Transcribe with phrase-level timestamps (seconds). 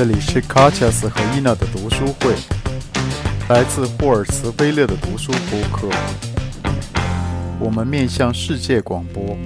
[0.00, 2.34] 这里是卡恰斯和伊娜的读书会，
[3.48, 5.88] 来自霍尔茨威勒的读书播客。
[7.58, 9.36] 我们面向世界广播。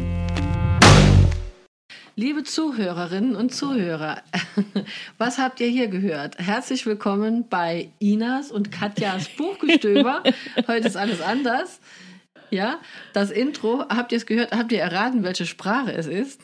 [2.16, 4.18] Liebe Zuhörerinnen und Zuhörer,
[5.16, 6.38] was habt ihr hier gehört?
[6.38, 10.22] Herzlich willkommen bei Inas und Katjas Buchgestöber.
[10.66, 11.80] Heute ist alles anders.
[12.50, 12.80] Ja,
[13.14, 14.50] das Intro, habt ihr es gehört?
[14.52, 16.40] Habt ihr erraten, welche Sprache es ist?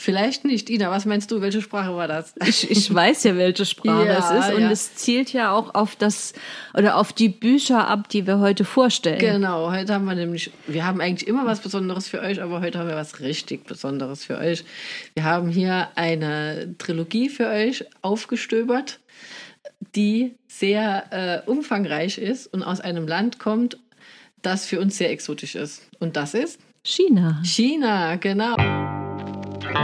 [0.00, 0.70] Vielleicht nicht.
[0.70, 1.42] Ina, was meinst du?
[1.42, 2.32] Welche Sprache war das?
[2.46, 4.54] Ich, ich weiß ja, welche Sprache Ja, es ist.
[4.54, 4.70] Und ja.
[4.70, 6.32] es zielt ja auch auf das
[6.72, 9.18] oder auf die Bücher ab, die wir heute vorstellen.
[9.18, 12.78] Genau, heute haben wir nämlich, wir haben eigentlich immer was Besonderes für euch, aber heute
[12.78, 14.64] haben wir was richtig Besonderes für euch.
[15.12, 19.00] Wir haben hier eine Trilogie für euch aufgestöbert,
[19.94, 23.76] die sehr äh, umfangreich ist und aus einem Land kommt,
[24.40, 25.82] das für uns sehr exotisch ist.
[25.98, 27.42] Und das ist China.
[27.44, 28.79] China, genau.
[29.70, 29.78] Heute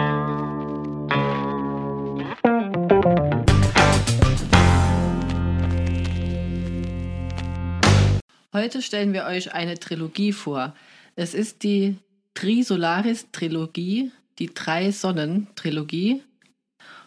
[8.83, 10.75] stellen wir euch eine Trilogie vor.
[11.15, 11.99] Es ist die
[12.35, 16.25] Trisolaris-Trilogie, die Drei-Sonnen-Trilogie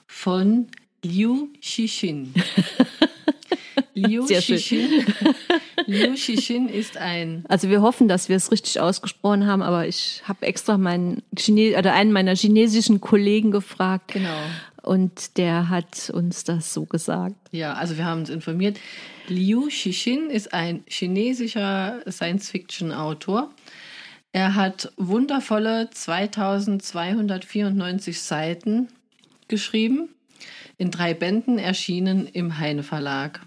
[0.08, 0.68] von
[1.04, 2.34] Liu Xixin.
[3.94, 4.26] Liu.
[4.26, 5.06] Xixin.
[5.86, 10.22] Liu Xixin ist ein Also wir hoffen, dass wir es richtig ausgesprochen haben, aber ich
[10.26, 14.14] habe extra meinen Chine oder einen meiner chinesischen Kollegen gefragt.
[14.14, 14.40] Genau.
[14.82, 17.36] Und der hat uns das so gesagt.
[17.52, 18.80] Ja, also wir haben uns informiert.
[19.28, 23.52] Liu Xixin ist ein chinesischer Science-Fiction-Autor.
[24.32, 28.88] Er hat wundervolle 2294 Seiten
[29.48, 30.10] geschrieben,
[30.78, 33.42] in drei Bänden erschienen im Heine Verlag.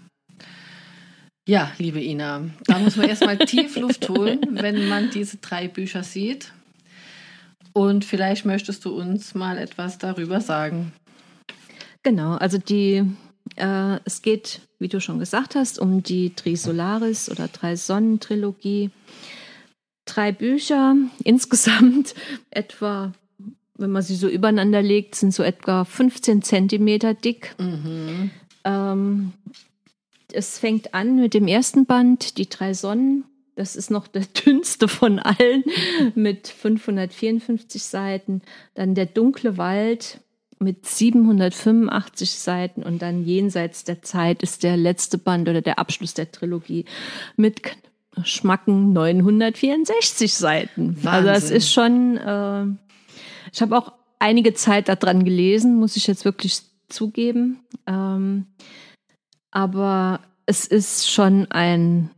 [1.45, 6.03] Ja, liebe Ina, da muss man erstmal tief Luft holen, wenn man diese drei Bücher
[6.03, 6.53] sieht.
[7.73, 10.93] Und vielleicht möchtest du uns mal etwas darüber sagen.
[12.03, 13.03] Genau, also die,
[13.57, 18.91] äh, es geht, wie du schon gesagt hast, um die Trisolaris oder Drei-Sonnen-Trilogie.
[20.05, 20.95] Drei Bücher,
[21.25, 22.15] insgesamt
[22.51, 23.11] etwa,
[23.75, 27.55] wenn man sie so übereinander legt, sind so etwa 15 Zentimeter dick.
[27.57, 28.31] Mhm.
[28.63, 29.33] Ähm,
[30.33, 33.25] es fängt an mit dem ersten Band, die drei Sonnen.
[33.55, 35.63] Das ist noch der dünnste von allen
[36.15, 38.41] mit 554 Seiten.
[38.73, 40.19] Dann der dunkle Wald
[40.59, 46.13] mit 785 Seiten und dann jenseits der Zeit ist der letzte Band oder der Abschluss
[46.13, 46.85] der Trilogie
[47.35, 47.61] mit
[48.23, 50.97] schmacken 964 Seiten.
[51.03, 51.57] Also das Wahnsinn.
[51.57, 52.65] ist schon, äh,
[53.51, 57.59] ich habe auch einige Zeit daran gelesen, muss ich jetzt wirklich zugeben.
[57.87, 58.45] Ähm,
[59.53, 62.09] aber es ist schon ein,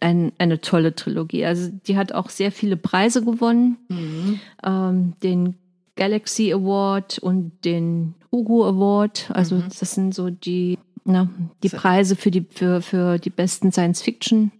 [0.00, 1.46] ein, eine tolle Trilogie.
[1.46, 3.78] Also die hat auch sehr viele Preise gewonnen.
[3.88, 4.40] Mhm.
[4.62, 5.54] Ähm, den
[5.96, 9.30] Galaxy Award und den Hugo Award.
[9.32, 9.64] Also Mhm.
[9.80, 11.30] das sind so die, na,
[11.62, 14.52] die Preise für die, für, für die besten Science-Fiction.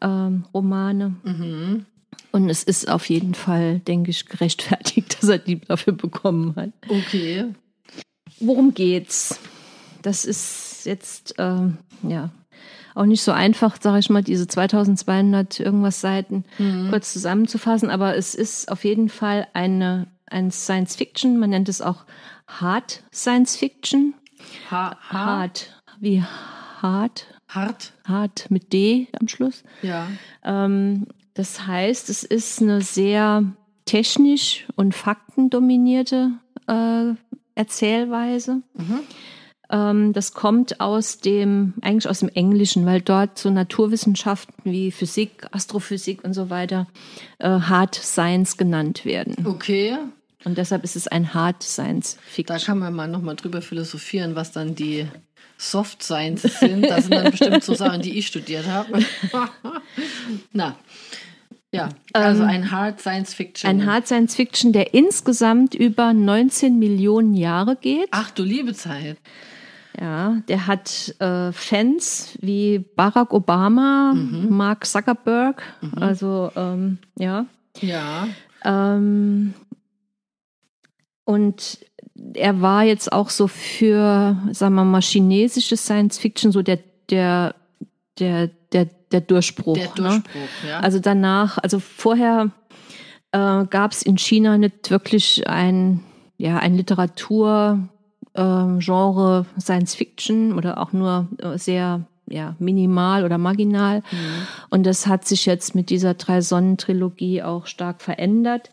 [0.00, 0.44] Ähm.
[0.52, 1.84] Mhm.
[2.32, 6.70] Und es ist auf jeden Fall, denke ich, gerechtfertigt, dass er die dafür bekommen hat.
[6.88, 7.44] Okay.
[8.40, 9.38] Worum geht's?
[10.04, 12.30] Das ist jetzt ähm, ja
[12.94, 16.90] auch nicht so einfach, sage ich mal, diese 2200 irgendwas Seiten Mhm.
[16.90, 21.80] kurz zusammenzufassen, aber es ist auf jeden Fall eine ein Science Fiction, man nennt es
[21.82, 22.04] auch
[22.46, 24.14] Hard Science Fiction.
[24.70, 27.92] Ha ha Hard, wie hart, hart.
[28.06, 29.62] hart mit D am Schluss.
[29.82, 30.06] Ja.
[30.44, 33.44] Ähm, das heißt, es ist eine sehr
[33.86, 36.32] technisch und faktendominierte
[36.68, 37.14] äh,
[37.54, 38.62] Erzählweise.
[38.74, 39.00] Mhm.
[39.70, 45.46] Ähm, das kommt aus dem, eigentlich aus dem Englischen, weil dort so Naturwissenschaften wie Physik,
[45.52, 46.86] Astrophysik und so weiter
[47.38, 49.46] äh, Hard Science genannt werden.
[49.46, 49.96] Okay.
[50.44, 52.58] Und deshalb ist es ein Hard Science Da Fiction.
[52.66, 55.06] kann man mal nochmal drüber philosophieren, was dann die
[55.56, 56.84] Soft Sciences sind.
[56.90, 58.98] Das sind dann bestimmt so Sachen, die ich studiert habe.
[60.52, 60.76] Na.
[61.72, 63.68] Ja, also Ähm, ein Hard Science Fiction.
[63.68, 68.06] Ein Hard Science Fiction, der insgesamt über 19 Millionen Jahre geht.
[68.12, 69.16] Ach du liebe Zeit.
[70.00, 75.62] Ja, der hat äh, Fans wie Barack Obama, Mark Zuckerberg.
[75.96, 77.46] Also ähm, ja.
[77.80, 78.26] Ja.
[78.64, 79.54] Ähm,
[81.24, 81.78] und
[82.34, 86.80] er war jetzt auch so für, sagen wir mal, chinesische Science Fiction so der
[87.10, 87.54] der
[88.18, 89.74] der der, der Durchbruch.
[89.74, 89.94] Der Ne?
[89.94, 90.80] Durchbruch, ja.
[90.80, 92.50] Also danach, also vorher
[93.32, 96.00] äh, gab es in China nicht wirklich ein,
[96.36, 97.88] ja, ein Literatur,
[98.34, 104.02] ähm, Genre Science Fiction oder auch nur äh, sehr ja, minimal oder marginal.
[104.70, 108.70] Und das hat sich jetzt mit dieser Drei-Sonnen-Trilogie auch stark verändert.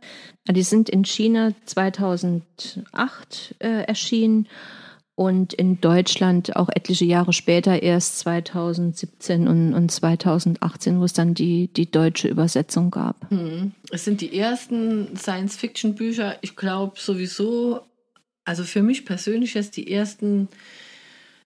[0.49, 4.47] Die sind in China 2008 äh, erschienen
[5.15, 11.33] und in Deutschland auch etliche Jahre später, erst 2017 und, und 2018, wo es dann
[11.33, 13.29] die, die deutsche Übersetzung gab.
[13.29, 13.73] Hm.
[13.91, 17.81] Es sind die ersten Science-Fiction-Bücher, ich glaube sowieso,
[18.51, 20.49] also für mich persönlich jetzt die ersten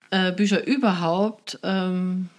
[0.09, 2.29] äh, Bücher überhaupt, ähm,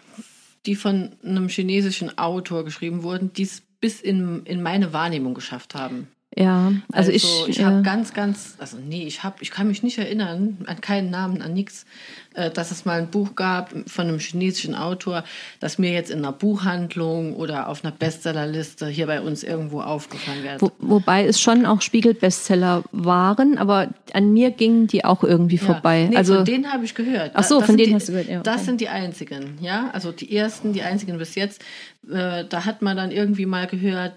[0.67, 5.77] die von einem chinesischen Autor geschrieben wurden, die es bis in, in meine Wahrnehmung geschafft
[5.77, 6.09] haben.
[6.39, 9.83] Ja, also, Also, ich, ich habe ganz, ganz, also nee, ich habe, ich kann mich
[9.83, 11.87] nicht erinnern an keinen Namen, an nichts,
[12.35, 15.25] äh, dass es mal ein Buch gab von einem chinesischen Autor,
[15.61, 20.43] das mir jetzt in einer Buchhandlung oder auf einer Bestsellerliste hier bei uns irgendwo aufgefallen
[20.45, 20.61] wäre.
[20.61, 25.63] wo, wobei es schon auch Spiegel-Bestseller waren, aber an mir gingen die auch irgendwie Ja.
[25.63, 26.07] vorbei.
[26.11, 27.31] Nee, also von denen habe ich gehört.
[27.33, 28.65] Ach so, Das von denen die, hast du gehört, ja, Das okay.
[28.67, 29.89] sind die einzigen, ja.
[29.95, 31.63] Also die ersten, die einzigen bis jetzt.
[32.11, 34.13] Äh, da hat man dann irgendwie mal gehört,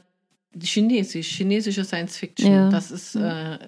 [0.58, 2.52] Chinesisch, chinesische Science Fiction.
[2.52, 2.70] Ja.
[2.70, 3.60] Das ist äh,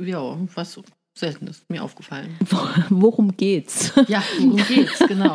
[0.00, 0.78] ja was
[1.18, 2.36] Seltenes, mir aufgefallen.
[2.90, 3.92] worum geht's?
[4.06, 5.34] Ja, worum geht's, genau.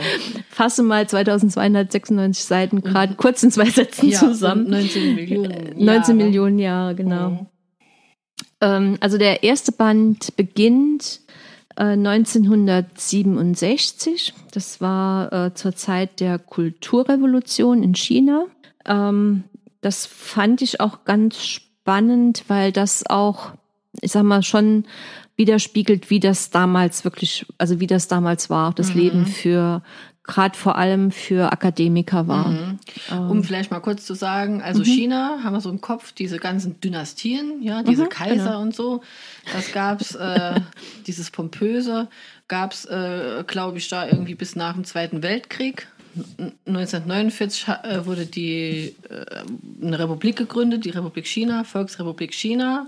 [0.49, 4.63] Fasse mal 2296 Seiten gerade kurz in zwei Sätzen Ja, zusammen.
[4.65, 5.77] und 19 Millionen.
[5.77, 6.13] 19 Jahre.
[6.13, 7.29] Millionen Jahre, genau.
[7.31, 7.45] Mhm.
[8.61, 11.19] Ähm, also der erste Band beginnt
[11.75, 14.33] äh, 1967.
[14.51, 18.45] Das war äh, zur Zeit der Kulturrevolution in China.
[18.85, 19.43] Ähm,
[19.83, 23.51] das fand ich auch ganz spannend, weil das auch,
[24.01, 24.85] ich sag mal, schon
[25.35, 29.81] widerspiegelt, wie das damals wirklich, also wie das damals war, auch das Leben für,
[30.23, 32.49] gerade vor allem für Akademiker war.
[32.49, 32.79] Mhm.
[33.11, 33.29] Ähm.
[33.31, 34.85] Um vielleicht mal kurz zu sagen, also Mhm.
[34.85, 38.61] China haben wir so im Kopf, diese ganzen Dynastien, ja, diese Mhm, Kaiser genau.
[38.61, 39.01] und so.
[39.51, 40.61] Das gab's, äh,
[41.07, 42.07] dieses Pompöse
[42.47, 45.87] gab's, äh, glaube ich, da irgendwie bis nach dem Zweiten Weltkrieg.
[46.37, 49.25] N- 1949 ha- äh, wurde die äh,
[49.85, 52.87] eine Republik gegründet, die Republik China, Volksrepublik China.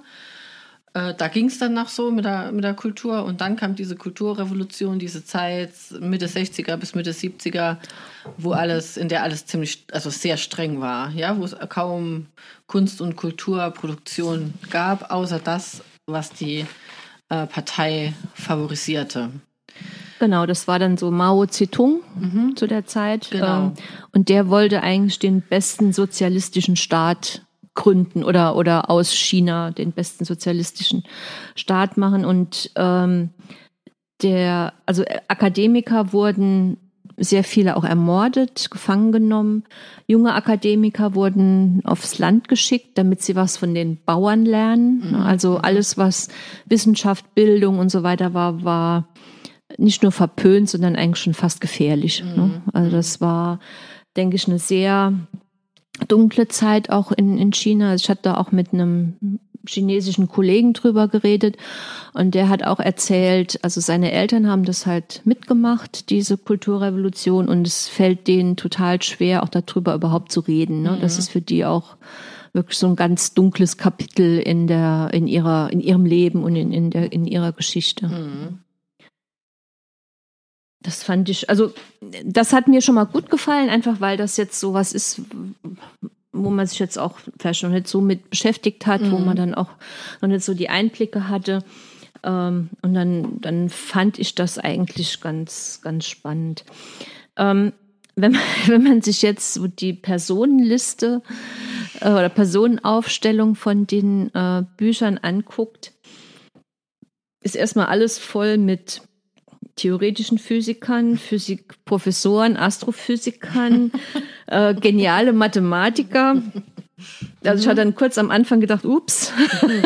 [0.94, 3.76] Äh, da ging es dann nach so mit der, mit der Kultur und dann kam
[3.76, 7.78] diese Kulturrevolution, diese Zeit Mitte 60er bis Mitte 70er,
[8.38, 12.28] wo alles, in der alles ziemlich, also sehr streng war, ja, wo es kaum
[12.68, 16.66] Kunst- und Kulturproduktion gab, außer das, was die
[17.28, 19.32] Partei favorisierte.
[20.20, 22.02] Genau, das war dann so Mao Zedong
[22.56, 23.30] zu der Zeit.
[23.32, 23.68] Genau.
[23.68, 23.74] Ähm,
[24.14, 27.42] Und der wollte eigentlich den besten sozialistischen Staat
[27.74, 31.04] gründen oder, oder aus China den besten sozialistischen
[31.56, 32.26] Staat machen.
[32.26, 33.32] Und ähm,
[34.22, 36.78] der, also äh, Akademiker wurden
[37.18, 39.64] sehr viele auch ermordet, gefangen genommen.
[40.06, 45.16] Junge Akademiker wurden aufs Land geschickt, damit sie was von den Bauern lernen.
[45.16, 46.28] Also alles, was
[46.66, 49.08] Wissenschaft, Bildung und so weiter war, war
[49.78, 52.24] nicht nur verpönt, sondern eigentlich schon fast gefährlich.
[52.24, 52.62] Ne?
[52.74, 53.60] Also das war,
[54.16, 55.14] denke ich, eine sehr
[56.08, 57.92] dunkle Zeit auch in, in China.
[57.92, 61.58] Also Ich hatte da auch mit einem chinesischen Kollegen drüber geredet
[62.14, 67.66] und der hat auch erzählt, also seine Eltern haben das halt mitgemacht, diese Kulturrevolution und
[67.66, 70.84] es fällt denen total schwer, auch darüber überhaupt zu reden.
[70.84, 70.98] Ne?
[71.02, 71.98] Das ist für die auch
[72.54, 76.72] wirklich so ein ganz dunkles Kapitel in der, in ihrer, in ihrem Leben und in,
[76.72, 78.08] in der, in ihrer Geschichte.
[78.08, 78.60] Mhm.
[80.86, 81.74] Das fand ich, also
[82.24, 85.20] das hat mir schon mal gut gefallen, einfach weil das jetzt so was ist,
[86.32, 89.56] wo man sich jetzt auch vielleicht noch nicht so mit beschäftigt hat, wo man dann
[89.56, 89.70] auch
[90.22, 91.64] noch nicht so die Einblicke hatte.
[92.22, 96.66] Ähm, und dann, dann fand ich das eigentlich ganz, ganz spannend.
[97.36, 97.74] Ähm,
[98.16, 101.24] wenn, man, wenn man sich jetzt so die Personenliste
[102.00, 105.94] äh, oder Personenaufstellung von den äh, Büchern anguckt,
[107.44, 109.02] ist erstmal alles voll mit
[109.76, 113.92] theoretischen Physikern, Physikprofessoren, Astrophysikern,
[114.48, 116.42] äh, geniale Mathematiker.
[117.44, 119.34] Also ich hatte dann kurz am Anfang gedacht, ups,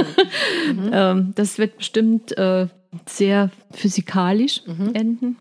[0.91, 2.67] ähm, das wird bestimmt äh,
[3.07, 4.61] sehr physikalisch
[4.93, 5.37] enden.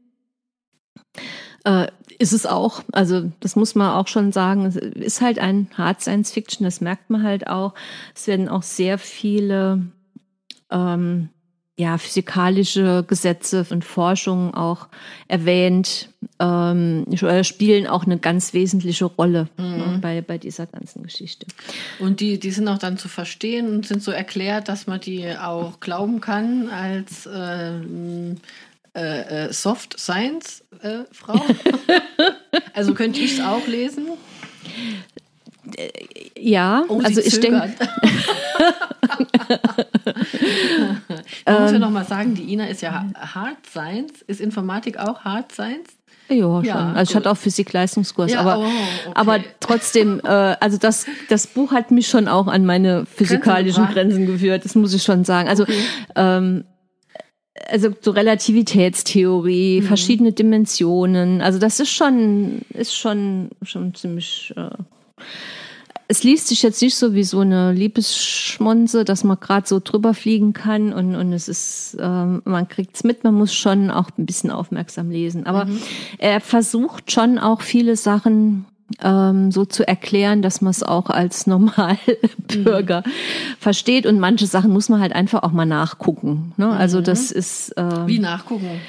[1.65, 1.89] Äh,
[2.19, 6.01] ist es auch, also das muss man auch schon sagen, es ist halt ein Hard
[6.01, 7.75] Science Fiction, das merkt man halt auch.
[8.15, 9.83] Es werden auch sehr viele
[10.71, 11.29] ähm,
[11.79, 14.89] ja, physikalische Gesetze und Forschung auch
[15.29, 16.09] erwähnt,
[16.41, 21.47] ähm, äh, spielen auch eine ganz wesentliche Rolle ne, bei, bei dieser ganzen Geschichte.
[22.01, 25.25] Und die, die sind auch dann zu verstehen und sind so erklärt, dass man die
[25.37, 27.79] auch glauben kann als äh,
[28.95, 31.41] äh, äh, Soft Science äh, Frau.
[32.75, 34.07] also könnte ich es auch lesen.
[36.39, 37.71] Ja, Oh, also ich denke.
[41.47, 44.23] Man muss ja noch mal sagen, die Ina ist ja Hard Science.
[44.27, 45.91] Ist Informatik auch Hard Science?
[46.29, 46.97] ja, schon.
[46.97, 49.13] Also ich hatte auch Physik-Leistungskurs, Ja, aber, oh, okay.
[49.15, 53.95] aber trotzdem, äh, also das, das Buch hat mich schon auch an meine physikalischen gebracht.
[53.95, 55.49] Grenzen geführt, das muss ich schon sagen.
[55.49, 55.65] Also
[56.17, 56.65] ähm,
[57.67, 59.87] also so Relativitätstheorie, mhm.
[59.87, 61.41] verschiedene Dimensionen.
[61.41, 64.53] Also das ist schon, ist schon, schon ziemlich.
[64.57, 64.71] Äh,
[66.11, 70.15] es liest sich jetzt nicht so wie so eine Liebesschmonze, dass man gerade so drüber
[70.15, 74.25] fliegen kann und, und es ist, äh, man kriegt's mit, man muss schon auch ein
[74.25, 75.47] bisschen aufmerksam lesen.
[75.47, 75.79] Aber mhm.
[76.17, 78.65] er versucht schon auch viele Sachen
[79.03, 83.11] ähm, so zu erklären, dass man es auch als Normalbürger mhm.
[83.59, 84.07] versteht.
[84.07, 86.55] Und manche Sachen muss man halt einfach auch mal nachgucken.
[86.57, 86.71] Ne?
[86.71, 87.05] Also mhm.
[87.05, 87.77] das ist.
[87.77, 88.81] Äh, Wie nachgucken?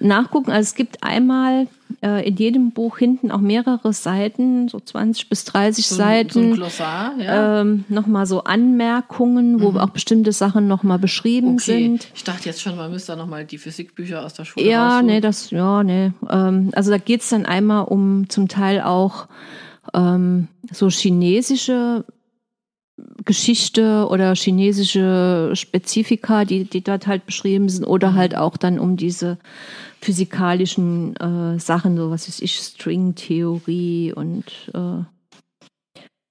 [0.00, 0.50] Nachgucken.
[0.50, 1.68] Also es gibt einmal
[2.02, 6.32] äh, in jedem Buch hinten auch mehrere Seiten, so 20 bis 30 so, Seiten.
[6.32, 7.60] So ein Glossar, ja.
[7.60, 9.78] Ähm, nochmal so Anmerkungen, wo mhm.
[9.78, 11.82] auch bestimmte Sachen nochmal beschrieben okay.
[11.82, 12.08] sind.
[12.14, 15.06] Ich dachte jetzt schon, man müsste da nochmal die Physikbücher aus der Schule Ja, raussuchen.
[15.06, 16.12] nee, das, ja, nee.
[16.28, 19.26] Ähm, also da geht's dann einmal um zum Teil auch
[19.94, 22.04] ähm, so chinesische
[23.24, 28.16] Geschichte oder chinesische Spezifika, die, die dort halt beschrieben sind, oder mhm.
[28.16, 29.38] halt auch dann um diese
[30.00, 35.04] physikalischen äh, Sachen, so was weiß ich, Stringtheorie und äh,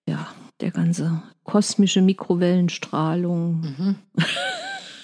[0.10, 0.28] ja,
[0.60, 3.62] der ganze kosmische Mikrowellenstrahlung.
[3.62, 3.96] Mhm.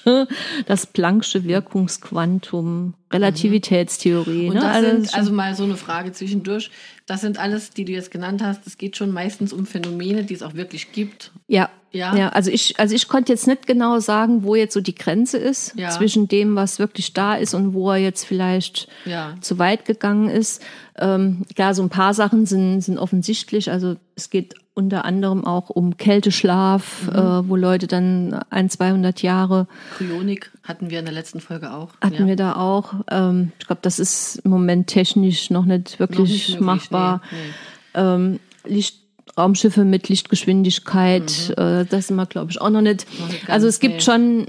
[0.68, 4.50] das Planck'sche Wirkungsquantum, Relativitätstheorie.
[4.50, 4.62] Und ne?
[4.62, 4.92] das ne?
[4.92, 6.72] sind, also mal so eine Frage zwischendurch.
[7.06, 8.68] Das sind alles, die du jetzt genannt hast.
[8.68, 11.32] Es geht schon meistens um Phänomene, die es auch wirklich gibt.
[11.48, 11.70] Ja.
[11.96, 12.14] Ja.
[12.14, 15.38] ja, also ich, also ich konnte jetzt nicht genau sagen, wo jetzt so die Grenze
[15.38, 15.90] ist ja.
[15.92, 19.36] zwischen dem, was wirklich da ist und wo er jetzt vielleicht ja.
[19.40, 20.62] zu weit gegangen ist.
[20.98, 23.72] Ähm, klar, so ein paar Sachen sind, sind offensichtlich.
[23.72, 27.16] Also es geht unter anderem auch um Kälteschlaf, mhm.
[27.18, 29.68] äh, wo Leute dann ein, 200 Jahre.
[29.98, 31.94] Kryonik hatten wir in der letzten Folge auch.
[32.02, 32.28] Hatten ja.
[32.28, 32.94] wir da auch.
[33.10, 37.22] Ähm, ich glaube, das ist im Moment technisch noch nicht wirklich noch nicht machbar.
[37.32, 38.02] Nee, nee.
[38.02, 39.05] Ähm, Licht,
[39.38, 41.64] Raumschiffe mit Lichtgeschwindigkeit, mhm.
[41.64, 43.06] äh, das sind wir, glaube ich, auch noch nicht.
[43.20, 44.48] Noch also es gibt schon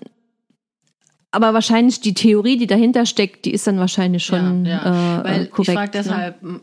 [1.37, 5.21] aber wahrscheinlich die Theorie, die dahinter steckt, die ist dann wahrscheinlich schon ja, ja.
[5.21, 5.69] Äh, Weil korrekt.
[5.69, 6.61] Ich frage deshalb, ne?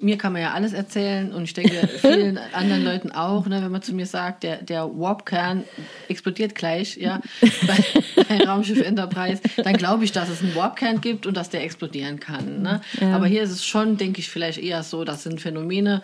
[0.00, 3.70] mir kann man ja alles erzählen und ich denke vielen anderen Leuten auch, ne, wenn
[3.70, 5.64] man zu mir sagt, der, der Warp-Kern
[6.08, 7.20] explodiert gleich, ja,
[7.66, 11.62] bei, bei Raumschiff Enterprise, dann glaube ich, dass es einen Warp-Kern gibt und dass der
[11.62, 12.62] explodieren kann.
[12.62, 12.80] Ne?
[13.02, 13.16] Ja.
[13.16, 16.02] Aber hier ist es schon, denke ich, vielleicht eher so, das sind Phänomene,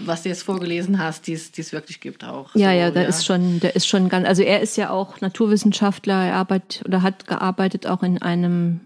[0.00, 2.54] was du jetzt vorgelesen hast, die es wirklich gibt auch.
[2.54, 3.08] Ja, so, ja, da ja.
[3.08, 7.02] ist schon, der ist schon ganz, also er ist ja auch Naturwissenschaftler, er arbeitet oder
[7.02, 8.80] hat gearbeitet auch in einem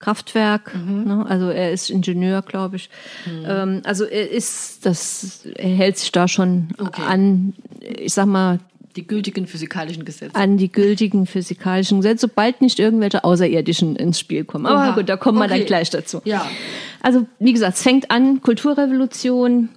[0.00, 1.04] Kraftwerk, mhm.
[1.04, 1.26] ne?
[1.28, 2.88] also er ist Ingenieur, glaube ich.
[3.26, 3.44] Mhm.
[3.46, 7.02] Ähm, also er ist, das, er hält sich da schon okay.
[7.06, 8.60] an, ich sag mal,
[9.00, 10.34] die gültigen physikalischen Gesetze.
[10.34, 14.66] An die gültigen physikalischen Gesetze, sobald nicht irgendwelche Außerirdischen ins Spiel kommen.
[14.66, 14.94] Aber Oha.
[14.94, 15.50] gut, da kommen okay.
[15.50, 16.20] wir dann gleich dazu.
[16.24, 16.46] Ja.
[17.00, 19.70] Also, wie gesagt, es fängt an, Kulturrevolution,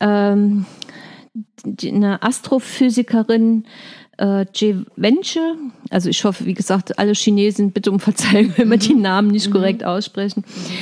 [0.00, 0.66] ähm,
[1.64, 3.64] die, eine Astrophysikerin,
[4.18, 4.46] äh,
[4.96, 5.40] Wenche,
[5.90, 8.80] also ich hoffe, wie gesagt, alle Chinesen bitte um Verzeihung, wenn wir mhm.
[8.80, 9.52] die Namen nicht mhm.
[9.52, 10.44] korrekt aussprechen.
[10.46, 10.72] Mhm.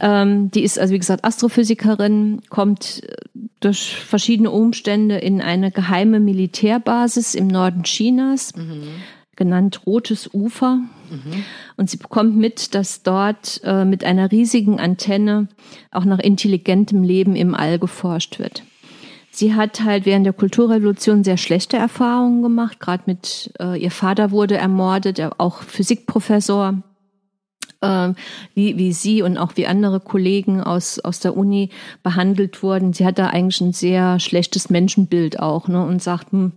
[0.00, 3.16] Ähm, die ist also, wie gesagt, Astrophysikerin, kommt äh,
[3.60, 8.88] durch verschiedene Umstände in eine geheime Militärbasis im Norden Chinas, mhm.
[9.36, 10.76] genannt Rotes Ufer.
[11.10, 11.44] Mhm.
[11.76, 15.48] Und sie bekommt mit, dass dort äh, mit einer riesigen Antenne
[15.90, 18.64] auch nach intelligentem Leben im All geforscht wird.
[19.34, 22.80] Sie hat halt während der Kulturrevolution sehr schlechte Erfahrungen gemacht.
[22.80, 26.82] Gerade mit äh, ihr Vater wurde ermordet, er auch Physikprofessor,
[27.80, 28.12] äh,
[28.54, 31.70] wie, wie sie und auch wie andere Kollegen aus, aus der Uni
[32.02, 32.92] behandelt wurden.
[32.92, 36.52] Sie hat da eigentlich ein sehr schlechtes Menschenbild auch ne, und sagt, hm,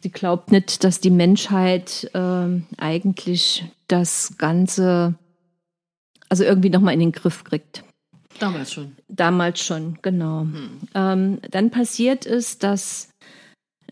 [0.00, 5.16] sie glaubt nicht, dass die Menschheit äh, eigentlich das Ganze
[6.28, 7.84] also irgendwie nochmal in den Griff kriegt.
[8.38, 8.96] Damals schon.
[9.08, 10.40] Damals schon, genau.
[10.40, 10.80] Hm.
[10.94, 13.08] Ähm, dann passiert es, dass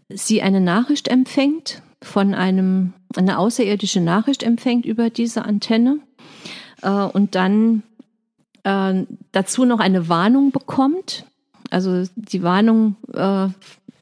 [0.09, 5.99] sie eine Nachricht empfängt von einem, eine außerirdische Nachricht empfängt über diese Antenne
[6.83, 7.83] äh, und dann
[8.65, 11.25] äh, dazu noch eine Warnung bekommt.
[11.71, 13.49] Also die Warnung äh,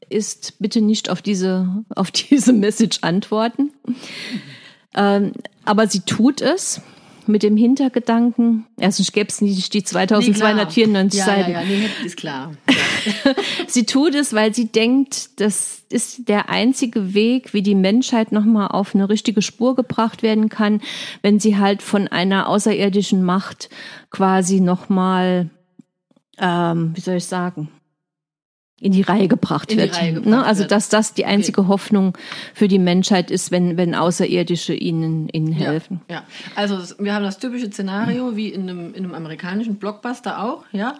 [0.09, 3.71] ist bitte nicht auf diese, auf diese Message antworten.
[4.95, 5.33] Ähm,
[5.65, 6.81] aber sie tut es
[7.29, 11.51] mit dem Hintergedanken, erstens gäbe es nicht die 2294 nee, ja, Seiten.
[11.51, 12.51] Ja, ja, nee, ist klar.
[13.23, 13.33] Ja.
[13.65, 18.67] sie tut es, weil sie denkt, das ist der einzige Weg, wie die Menschheit nochmal
[18.67, 20.81] auf eine richtige Spur gebracht werden kann,
[21.21, 23.69] wenn sie halt von einer außerirdischen Macht
[24.09, 25.49] quasi nochmal,
[26.37, 27.69] ähm, wie soll ich sagen,
[28.81, 29.97] in die Reihe gebracht in wird.
[29.97, 30.45] Reihe gebracht ne?
[30.45, 31.69] Also dass das die einzige okay.
[31.69, 32.17] Hoffnung
[32.53, 36.01] für die Menschheit ist, wenn, wenn Außerirdische ihnen, ihnen helfen.
[36.09, 36.23] Ja, ja.
[36.55, 40.95] also wir haben das typische Szenario wie in einem, in einem amerikanischen Blockbuster auch, ja.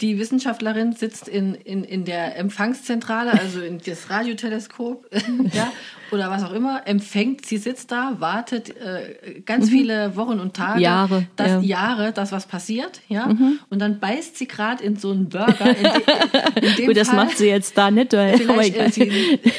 [0.00, 5.06] Die Wissenschaftlerin sitzt in, in, in der Empfangszentrale, also in das Radioteleskop,
[5.52, 5.72] ja,
[6.10, 9.70] oder was auch immer, empfängt, sie sitzt da, wartet äh, ganz mhm.
[9.70, 11.60] viele Wochen und Tage, Jahre, dass ja.
[11.60, 13.60] Jahre, dass was passiert, ja, mhm.
[13.70, 15.76] und dann beißt sie gerade in so einen Burger.
[15.76, 18.90] In, de, in dem Gut, das Fall, macht sie jetzt da nicht, weil vielleicht äh,
[18.90, 19.06] sie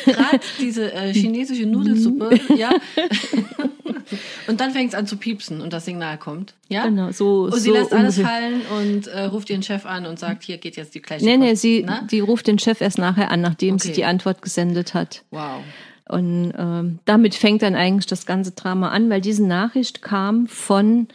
[0.05, 2.71] gerade diese äh, chinesische Nudelsuppe, ja,
[4.47, 6.53] und dann fängt es an zu piepsen und das Signal kommt.
[6.69, 6.85] Ja?
[6.85, 7.43] Genau, so.
[7.43, 10.57] Und sie so lässt alles fallen und äh, ruft ihren Chef an und sagt, hier
[10.57, 11.41] geht jetzt die gleiche Nee, Post.
[11.41, 13.87] nee, sie, die ruft den Chef erst nachher an, nachdem okay.
[13.87, 15.23] sie die Antwort gesendet hat.
[15.31, 15.61] Wow.
[16.07, 21.07] Und ähm, damit fängt dann eigentlich das ganze Drama an, weil diese Nachricht kam von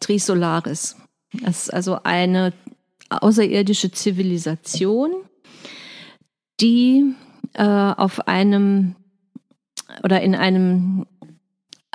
[0.00, 0.96] Trisolaris.
[1.42, 2.52] Das ist also eine
[3.10, 5.12] außerirdische Zivilisation,
[6.60, 7.14] die
[7.54, 8.94] äh, auf einem
[10.02, 11.06] oder in einem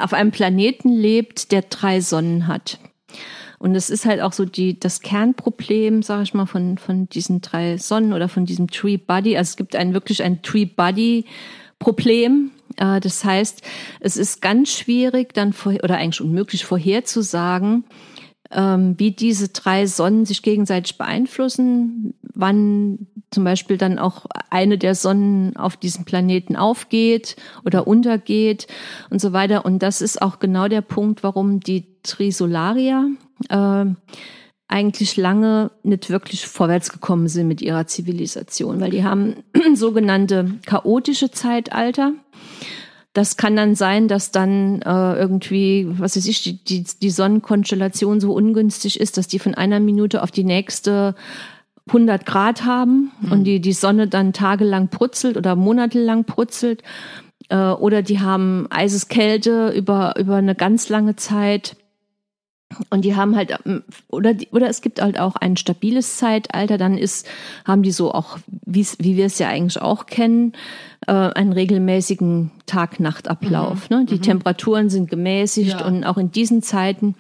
[0.04, 2.80] auf einem Planeten lebt, der drei Sonnen hat.
[3.60, 7.42] Und es ist halt auch so die, das Kernproblem, sage ich mal, von, von diesen
[7.42, 9.38] drei Sonnen oder von diesem Tree Body.
[9.38, 11.26] Also es gibt ein wirklich ein Tree Body
[11.78, 12.52] Problem.
[12.78, 13.62] Äh, das heißt,
[14.00, 17.84] es ist ganz schwierig dann vor, oder eigentlich unmöglich vorherzusagen,
[18.50, 24.94] ähm, wie diese drei Sonnen sich gegenseitig beeinflussen, wann zum Beispiel dann auch eine der
[24.94, 28.68] Sonnen auf diesem Planeten aufgeht oder untergeht
[29.10, 29.66] und so weiter.
[29.66, 33.08] Und das ist auch genau der Punkt, warum die Trisolaria
[33.50, 33.86] äh,
[34.68, 39.44] eigentlich lange nicht wirklich vorwärts gekommen sind mit ihrer Zivilisation, weil die haben
[39.76, 42.14] sogenannte chaotische Zeitalter.
[43.14, 48.22] Das kann dann sein, dass dann äh, irgendwie, was weiß ich, die, die, die Sonnenkonstellation
[48.22, 51.16] so ungünstig ist, dass die von einer Minute auf die nächste
[51.92, 53.32] 100 Grad haben mhm.
[53.32, 56.84] und die, die Sonne dann tagelang brutzelt oder monatelang brutzelt.
[57.50, 61.76] Äh, oder die haben Eiseskälte über, über eine ganz lange Zeit.
[62.90, 66.98] Und die haben halt, ähm, oder, oder es gibt halt auch ein stabiles Zeitalter, dann
[66.98, 67.28] ist,
[67.66, 68.86] haben die so auch, wie
[69.18, 70.54] wir es ja eigentlich auch kennen,
[71.08, 73.90] äh, einen regelmäßigen Tag-Nacht-Ablauf.
[73.90, 73.98] Mhm.
[73.98, 74.06] Ne?
[74.06, 74.22] Die mhm.
[74.22, 75.86] Temperaturen sind gemäßigt ja.
[75.86, 77.16] und auch in diesen Zeiten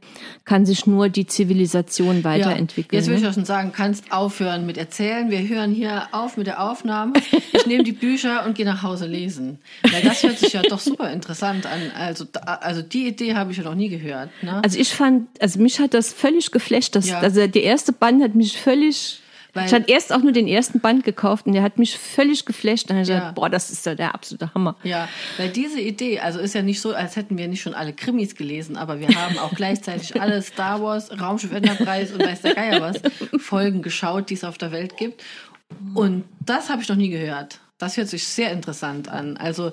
[0.46, 2.94] kann sich nur die Zivilisation weiterentwickeln.
[2.94, 3.00] Ja.
[3.00, 3.30] Jetzt würde ich ne?
[3.30, 5.32] auch schon sagen, kannst aufhören mit Erzählen.
[5.32, 7.14] Wir hören hier auf mit der Aufnahme.
[7.54, 9.60] Ich nehme die Bücher und gehe nach Hause lesen.
[9.84, 11.80] Weil das hört sich ja doch super interessant an.
[11.96, 14.30] Also, also die Idee habe ich ja noch nie gehört.
[14.42, 14.64] Ne?
[14.64, 16.96] Also ich fand, also mich hat das völlig geflasht.
[16.96, 17.20] Das, ja.
[17.20, 19.22] Also der erste Band hat mich völlig
[19.54, 22.46] weil ich hatte erst auch nur den ersten Band gekauft und der hat mich völlig
[22.46, 22.90] geflasht.
[22.90, 23.16] Und ich ja.
[23.16, 24.78] gesagt, boah, das ist ja der absolute Hammer.
[24.84, 27.94] Ja, weil diese Idee, also ist ja nicht so, als hätten wir nicht schon alle
[27.94, 32.56] Krimis gelesen, aber wir haben auch gleichzeitig alle Star Wars, Raumschiff Enterprise und weiß der
[32.56, 33.02] Geier was
[33.40, 35.24] Folgen geschaut, die es auf der Welt gibt.
[35.94, 37.60] Und das habe ich noch nie gehört.
[37.78, 39.38] Das hört sich sehr interessant an.
[39.38, 39.72] Also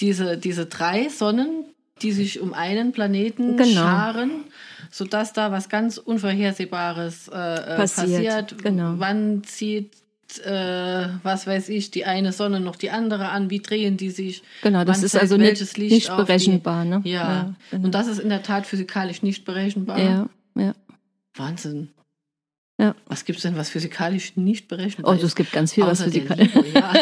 [0.00, 1.64] diese, diese drei Sonnen,
[2.02, 3.82] die sich um einen Planeten genau.
[3.82, 4.44] scharen
[4.90, 8.24] sodass da was ganz Unvorhersehbares äh, äh, passiert.
[8.24, 8.62] passiert.
[8.62, 8.94] Genau.
[8.96, 9.94] Wann zieht
[10.38, 14.42] äh, was weiß ich, die eine Sonne noch die andere an, wie drehen die sich?
[14.62, 16.84] Genau, das ist also nicht, nicht berechenbar.
[16.84, 17.00] Ne?
[17.04, 17.86] Ja, ja genau.
[17.86, 19.98] und das ist in der Tat physikalisch nicht berechenbar.
[19.98, 20.72] Ja, ja.
[21.34, 21.88] Wahnsinn.
[22.80, 22.94] Ja.
[23.06, 26.48] Was gibt es denn, was physikalisch nicht berechnet Oh, es gibt ganz viel, was physikalisch.
[26.74, 26.92] Ja.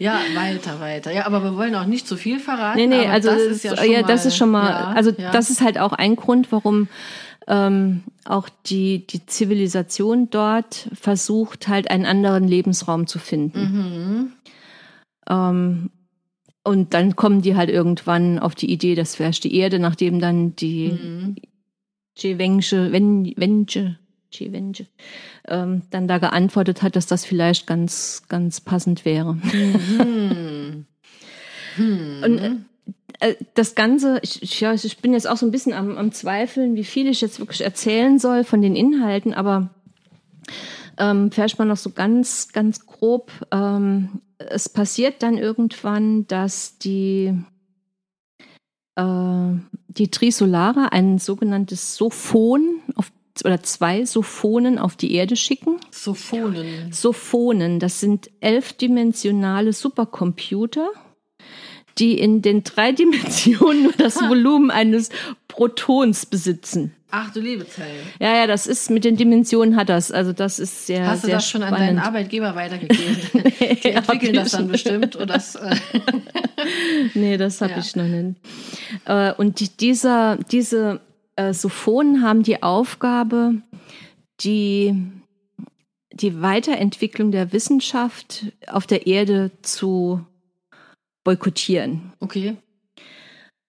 [0.00, 1.12] ja, weiter, weiter.
[1.12, 2.76] Ja, aber wir wollen auch nicht zu viel verraten.
[2.76, 5.12] Nee, nee, also das, ist ja, schon ja, das mal, ist schon mal, ja, also
[5.12, 6.88] das ist halt auch ein Grund, warum
[7.46, 13.60] ähm, auch die, die Zivilisation dort versucht, halt einen anderen Lebensraum zu finden.
[13.60, 14.32] Mhm.
[15.28, 15.90] Ähm,
[16.64, 20.56] und dann kommen die halt irgendwann auf die Idee, das wäre die Erde, nachdem dann
[20.56, 21.36] die mhm.
[22.16, 23.96] Jewengsche, Wenge,
[24.30, 24.86] Chivenge,
[25.48, 29.34] ähm, dann da geantwortet hat, dass das vielleicht ganz, ganz passend wäre.
[31.76, 32.22] Mhm.
[32.24, 32.56] Und äh,
[33.20, 36.74] äh, das Ganze, ich, ja, ich bin jetzt auch so ein bisschen am, am Zweifeln,
[36.74, 39.70] wie viel ich jetzt wirklich erzählen soll von den Inhalten, aber
[40.98, 43.30] ähm, vielleicht mal noch so ganz, ganz grob.
[43.50, 47.34] Ähm, es passiert dann irgendwann, dass die
[48.96, 49.52] äh,
[49.88, 53.12] die Trisolara ein sogenanntes Sophon auf
[53.44, 55.78] oder zwei Sophonen auf die Erde schicken.
[55.90, 56.92] Sophonen.
[56.92, 60.88] Sophonen, das sind elfdimensionale Supercomputer,
[61.98, 65.10] die in den drei Dimensionen nur das Volumen eines
[65.48, 66.94] Protons besitzen.
[67.12, 67.88] Ach du liebe Zeit.
[68.20, 70.12] Ja, ja, das ist mit den Dimensionen hat das.
[70.12, 71.80] Also das ist sehr Hast du sehr das schon spannend.
[71.80, 73.16] an deinen Arbeitgeber weitergegeben?
[73.82, 75.74] Die entwickeln das dann bestimmt oder das, äh
[77.14, 77.78] Nee, das habe ja.
[77.78, 78.36] ich noch nicht.
[79.06, 81.00] Äh, und die, dieser diese
[81.40, 83.54] äh, Sophonen haben die Aufgabe,
[84.40, 84.94] die,
[86.12, 90.24] die Weiterentwicklung der Wissenschaft auf der Erde zu
[91.24, 92.12] boykottieren.
[92.20, 92.56] Okay.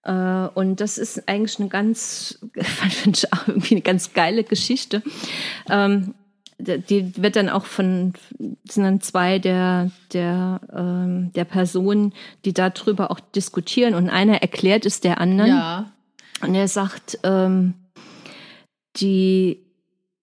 [0.03, 2.39] Äh, und das ist eigentlich eine ganz,
[2.89, 5.01] finde ich irgendwie eine ganz geile Geschichte.
[5.69, 6.13] Ähm,
[6.60, 12.13] die wird dann auch von, sind dann zwei der, der, ähm, der Personen,
[12.45, 15.49] die darüber auch diskutieren und einer erklärt es der anderen.
[15.49, 15.91] Ja.
[16.41, 17.73] Und er sagt, ähm,
[18.97, 19.60] die,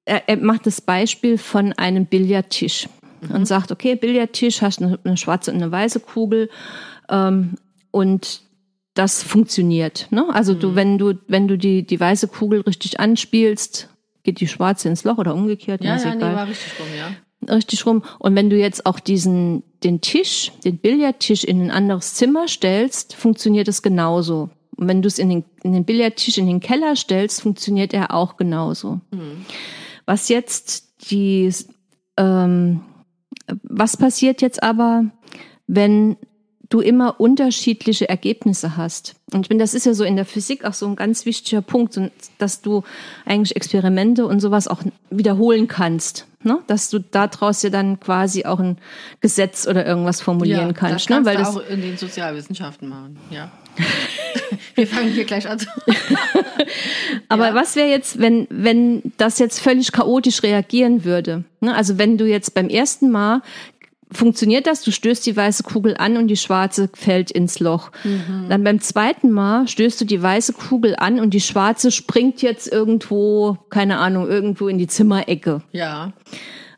[0.05, 2.89] er, er macht das Beispiel von einem Billardtisch
[3.21, 3.35] mhm.
[3.35, 6.51] und sagt, okay, Billardtisch, hast eine, eine schwarze und eine weiße Kugel
[7.09, 7.55] ähm,
[7.91, 8.43] und
[8.95, 10.09] das funktioniert.
[10.11, 10.27] Ne?
[10.33, 10.61] Also mhm.
[10.61, 13.89] du, wenn du, wenn du die, die weiße Kugel richtig anspielst,
[14.25, 15.83] geht die schwarze ins Loch oder umgekehrt.
[15.83, 17.55] Ja, ja, nee, war richtig rum, ja.
[17.55, 18.03] Richtig rum.
[18.19, 23.15] Und wenn du jetzt auch diesen, den Tisch, den Billardtisch in ein anderes Zimmer stellst,
[23.15, 24.51] funktioniert es genauso.
[24.79, 28.15] Und wenn du es in den, in den Billardtisch in den Keller stellst, funktioniert er
[28.15, 29.01] auch genauso.
[29.11, 29.45] Mhm.
[30.07, 31.53] Was jetzt die,
[32.17, 32.81] ähm,
[33.65, 35.05] was passiert jetzt aber,
[35.67, 36.17] wenn
[36.69, 39.15] du immer unterschiedliche Ergebnisse hast.
[39.33, 41.63] Und ich finde, das ist ja so in der Physik auch so ein ganz wichtiger
[41.63, 41.99] Punkt,
[42.39, 42.83] dass du
[43.25, 46.27] eigentlich Experimente und sowas auch wiederholen kannst.
[46.43, 46.59] Ne?
[46.67, 48.79] Dass du daraus ja dann quasi auch ein
[49.21, 50.95] Gesetz oder irgendwas formulieren ja, kannst.
[50.95, 51.27] Das kannst ne?
[51.27, 53.51] Weil du das auch in den Sozialwissenschaften machen, ja.
[54.75, 55.59] Wir fangen hier gleich an.
[57.29, 57.55] Aber ja.
[57.55, 61.45] was wäre jetzt, wenn, wenn das jetzt völlig chaotisch reagieren würde?
[61.61, 61.75] Ne?
[61.75, 63.43] Also wenn du jetzt beim ersten Mal
[64.11, 67.91] funktioniert das, du stößt die weiße Kugel an und die schwarze fällt ins Loch.
[68.05, 68.47] Mhm.
[68.49, 72.71] Dann beim zweiten Mal stößt du die weiße Kugel an und die schwarze springt jetzt
[72.71, 75.63] irgendwo, keine Ahnung, irgendwo in die Zimmerecke.
[75.73, 76.13] Ja.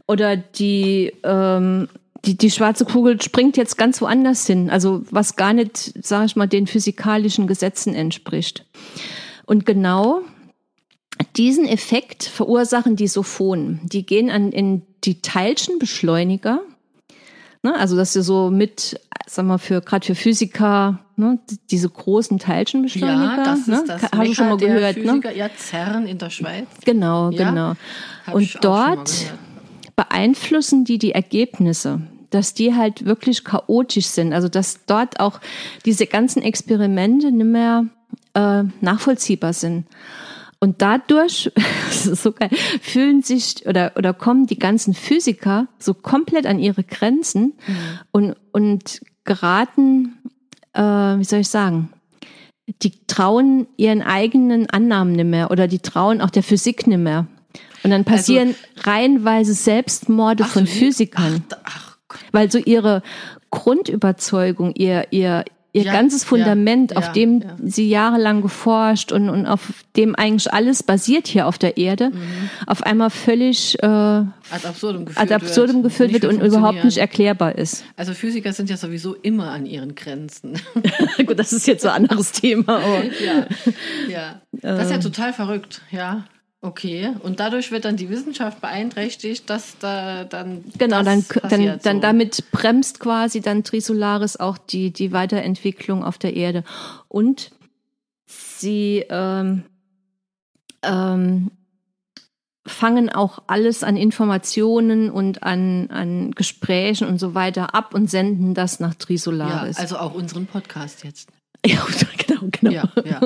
[0.06, 1.88] Oder die, ähm,
[2.24, 6.36] die, die schwarze Kugel springt jetzt ganz woanders hin, also was gar nicht, sag ich
[6.36, 8.66] mal, den physikalischen Gesetzen entspricht.
[9.46, 10.20] Und genau
[11.36, 13.80] diesen Effekt verursachen die Sophonen.
[13.84, 16.60] Die gehen an, in die Teilchenbeschleuniger
[17.62, 17.74] Ne?
[17.78, 21.38] Also dass du so mit, sag mal, für gerade für Physiker, ne,
[21.70, 23.36] diese großen Teilchenbeschleuniger.
[23.36, 23.76] Ja, das ne?
[23.76, 25.02] ist das Hast du schon mal gehört, ne?
[25.02, 25.36] Physiker, ne?
[25.36, 26.66] Ja, CERN in der Schweiz.
[26.84, 27.50] Genau, ja?
[27.50, 27.74] genau.
[28.32, 29.10] Und dort
[30.00, 34.32] beeinflussen die die Ergebnisse dass die halt wirklich chaotisch sind.
[34.32, 35.40] Also dass dort auch
[35.84, 37.86] diese ganzen Experimente nicht mehr
[38.34, 39.86] äh, nachvollziehbar sind.
[40.60, 41.50] Und dadurch,
[41.90, 47.54] so geil, fühlen sich oder, oder kommen die ganzen Physiker so komplett an ihre Grenzen
[47.66, 47.76] mhm.
[48.12, 50.18] und, und geraten,
[50.72, 51.90] äh, wie soll ich sagen,
[52.82, 57.26] die trauen ihren eigenen Annahmen nicht mehr oder die trauen auch der Physik nicht mehr.
[57.82, 61.44] Und dann passieren also, reihenweise Selbstmorde von Physikern.
[61.50, 61.90] Ach, ach
[62.32, 63.02] weil so ihre
[63.50, 67.56] Grundüberzeugung, ihr, ihr, ihr ja, ganzes Fundament, ja, auf dem ja.
[67.64, 72.50] sie jahrelang geforscht und, und auf dem eigentlich alles basiert hier auf der Erde, mhm.
[72.66, 74.32] auf einmal völlig äh, ad
[74.64, 77.84] absurdum geführt ad absurdum wird, geführt wird und überhaupt nicht erklärbar ist.
[77.96, 80.60] Also Physiker sind ja sowieso immer an ihren Grenzen.
[81.26, 82.80] Gut, das ist jetzt so ein anderes Thema.
[83.24, 83.46] ja,
[84.08, 84.40] ja.
[84.62, 86.24] Das ist ja total verrückt, ja.
[86.62, 90.62] Okay, und dadurch wird dann die Wissenschaft beeinträchtigt, dass da dann.
[90.76, 92.00] Genau, dann, dann, dann so.
[92.00, 96.64] damit bremst quasi dann Trisolaris auch die, die Weiterentwicklung auf der Erde.
[97.08, 97.50] Und
[98.26, 99.62] sie ähm,
[100.82, 101.50] ähm,
[102.66, 108.52] fangen auch alles an Informationen und an, an Gesprächen und so weiter ab und senden
[108.52, 109.76] das nach Trisolaris.
[109.78, 111.30] Ja, also auch unseren Podcast jetzt.
[111.66, 111.86] Ja,
[112.26, 112.70] genau, genau.
[112.70, 113.20] Ja, ja.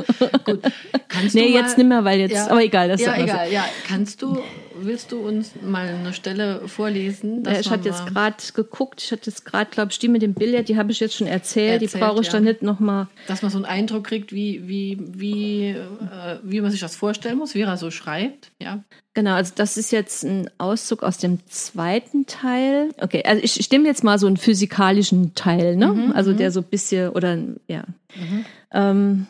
[0.44, 0.60] Gut.
[1.08, 2.88] Kannst nee, jetzt nicht mehr, weil jetzt, ja, aber egal.
[2.88, 3.64] Das ja, egal, ja.
[3.86, 4.42] Kannst du,
[4.80, 7.42] willst du uns mal eine Stelle vorlesen?
[7.44, 10.34] Ja, ich hatte jetzt gerade geguckt, ich hatte jetzt gerade, glaube ich, die mit dem
[10.34, 12.32] Billard, die habe ich jetzt schon erzählt, erzählt die brauche ich ja.
[12.34, 13.08] dann nicht nochmal.
[13.26, 17.38] Dass man so einen Eindruck kriegt, wie, wie, wie, äh, wie man sich das vorstellen
[17.38, 18.82] muss, wie er so schreibt, ja.
[19.14, 22.90] Genau, also das ist jetzt ein Auszug aus dem zweiten Teil.
[23.00, 25.86] Okay, also ich stimme jetzt mal so einen physikalischen Teil, ne?
[25.86, 26.52] Mhm, also der mhm.
[26.52, 27.84] so ein bisschen, oder ja.
[28.16, 28.44] Mhm.
[28.72, 29.26] Ähm,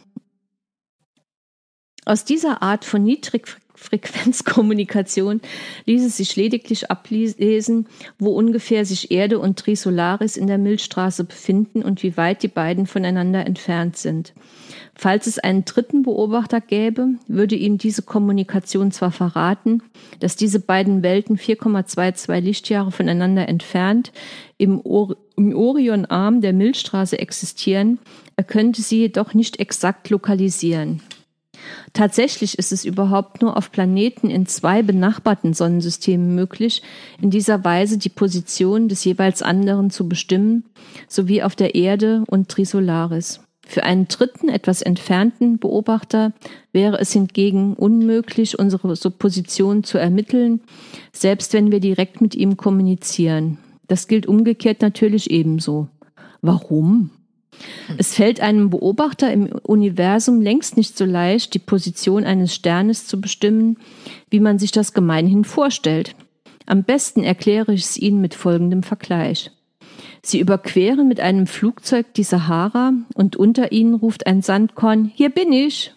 [2.06, 3.63] aus dieser Art von Niedrigfrequenzkommunikation
[5.86, 7.86] ließ es sich lediglich ablesen,
[8.18, 12.86] wo ungefähr sich Erde und Trisolaris in der Milchstraße befinden und wie weit die beiden
[12.86, 14.32] voneinander entfernt sind.
[14.96, 19.82] Falls es einen dritten Beobachter gäbe, würde ihm diese Kommunikation zwar verraten,
[20.20, 24.12] dass diese beiden Welten 4,22 Lichtjahre voneinander entfernt
[24.56, 27.98] im, Or im Orionarm der Milchstraße existieren,
[28.36, 31.02] er könnte sie jedoch nicht exakt lokalisieren.
[31.92, 36.82] Tatsächlich ist es überhaupt nur auf Planeten in zwei benachbarten Sonnensystemen möglich,
[37.20, 40.64] in dieser Weise die Position des jeweils anderen zu bestimmen,
[41.08, 43.40] sowie auf der Erde und Trisolaris.
[43.66, 46.32] Für einen dritten, etwas entfernten Beobachter
[46.72, 50.60] wäre es hingegen unmöglich, unsere Supposition zu ermitteln,
[51.12, 53.58] selbst wenn wir direkt mit ihm kommunizieren.
[53.88, 55.88] Das gilt umgekehrt natürlich ebenso.
[56.42, 57.10] Warum?
[57.98, 63.20] Es fällt einem Beobachter im Universum längst nicht so leicht, die Position eines Sternes zu
[63.20, 63.78] bestimmen,
[64.30, 66.14] wie man sich das gemeinhin vorstellt.
[66.66, 69.50] Am besten erkläre ich es Ihnen mit folgendem Vergleich.
[70.22, 75.52] Sie überqueren mit einem Flugzeug die Sahara und unter ihnen ruft ein Sandkorn, hier bin
[75.52, 75.92] ich.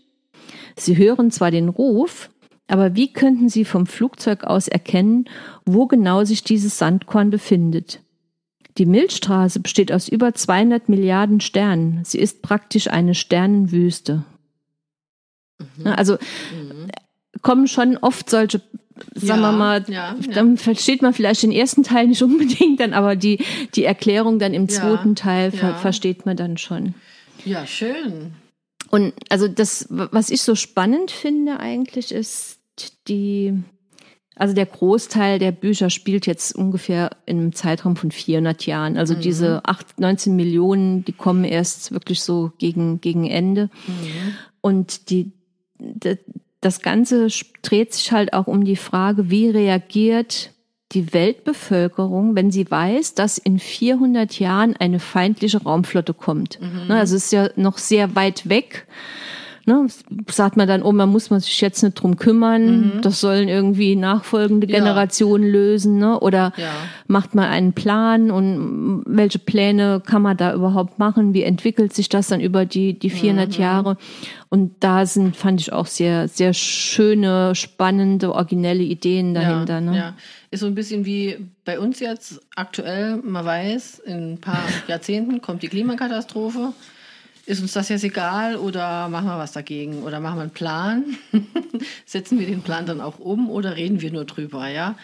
[0.76, 2.30] Sie hören zwar den Ruf,
[2.68, 5.26] aber wie könnten Sie vom Flugzeug aus erkennen,
[5.66, 8.02] wo genau sich dieses Sandkorn befindet?
[8.78, 12.02] Die Milchstraße besteht aus über 200 Milliarden Sternen.
[12.04, 14.24] Sie ist praktisch eine Sternenwüste.
[15.60, 15.88] Mhm.
[15.88, 16.92] Also mhm.
[17.42, 18.62] kommen schon oft solche,
[19.16, 20.34] sagen ja, wir mal, ja, ja.
[20.34, 24.54] dann versteht man vielleicht den ersten Teil nicht unbedingt, dann aber die, die Erklärung dann
[24.54, 26.94] im zweiten Teil ver versteht man dann schon.
[27.46, 28.34] Ja, schön.
[28.90, 32.60] Und also das, was ich so spannend finde eigentlich, ist
[33.08, 33.54] die,
[34.38, 38.98] also der Großteil der Bücher spielt jetzt ungefähr in einem Zeitraum von 400 Jahren.
[38.98, 39.22] Also mhm.
[39.22, 43.70] diese 8, 19 Millionen, die kommen erst wirklich so gegen, gegen Ende.
[43.88, 44.34] Mhm.
[44.62, 45.32] Und die,
[46.62, 47.28] das Ganze
[47.62, 50.52] dreht sich halt auch um die Frage, wie reagiert
[50.94, 56.60] die Weltbevölkerung, wenn sie weiß, dass in 400 Jahren eine feindliche Raumflotte kommt.
[56.62, 56.92] Mhm.
[56.92, 58.88] Also es ist ja noch sehr weit weg.
[59.70, 59.86] Ne,
[60.32, 63.02] sagt man dann, oh, man muss man sich jetzt nicht drum kümmern, mhm.
[63.02, 65.52] das sollen irgendwie nachfolgende Generationen ja.
[65.52, 66.18] lösen, ne?
[66.22, 66.72] Oder ja.
[67.08, 71.34] macht man einen Plan und welche Pläne kann man da überhaupt machen?
[71.34, 73.62] Wie entwickelt sich das dann über die, die 400 mhm.
[73.62, 73.98] Jahre?
[74.48, 79.74] Und da sind, fand ich auch sehr, sehr schöne, spannende, originelle Ideen dahinter.
[79.74, 79.98] Ja, ne?
[79.98, 80.14] ja.
[80.50, 85.42] Ist so ein bisschen wie bei uns jetzt aktuell, man weiß, in ein paar Jahrzehnten
[85.42, 86.72] kommt die Klimakatastrophe
[87.48, 91.18] ist uns das jetzt egal oder machen wir was dagegen oder machen wir einen Plan?
[92.06, 94.96] Setzen wir den Plan dann auch um oder reden wir nur drüber, ja?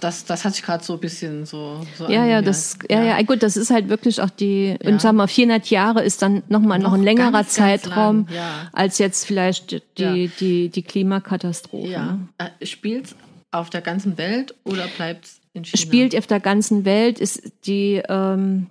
[0.00, 1.86] Das, das hat sich gerade so ein bisschen so.
[1.96, 4.90] so ja, ja, das, ja, ja, gut, das ist halt wirklich auch die, ja.
[4.90, 8.36] und sagen wir, 400 Jahre ist dann nochmal noch, noch ein längerer ganz, Zeitraum ganz
[8.36, 8.68] ja.
[8.72, 10.30] als jetzt vielleicht die, ja.
[10.40, 11.88] die, die Klimakatastrophe.
[11.88, 12.18] Ja.
[12.38, 13.14] Äh, Spielt
[13.52, 15.80] auf der ganzen Welt oder bleibt in China?
[15.80, 18.66] Spielt auf der ganzen Welt, ist die, ähm,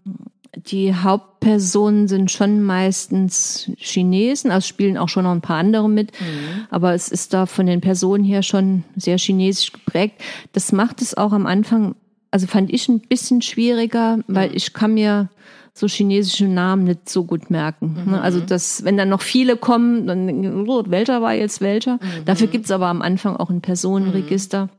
[0.56, 6.12] die Hauptpersonen sind schon meistens Chinesen, also spielen auch schon noch ein paar andere mit,
[6.20, 6.66] mhm.
[6.70, 10.22] aber es ist da von den Personen her schon sehr chinesisch geprägt.
[10.52, 11.96] Das macht es auch am Anfang,
[12.32, 14.56] also fand ich ein bisschen schwieriger, weil mhm.
[14.56, 15.30] ich kann mir
[15.74, 18.04] so chinesische Namen nicht so gut merken.
[18.08, 18.14] Mhm.
[18.16, 21.94] Also das, wenn dann noch viele kommen, dann oh, welcher war jetzt welcher.
[21.94, 22.26] Mhm.
[22.26, 24.66] Dafür gibt's aber am Anfang auch ein Personenregister.
[24.66, 24.70] Mhm.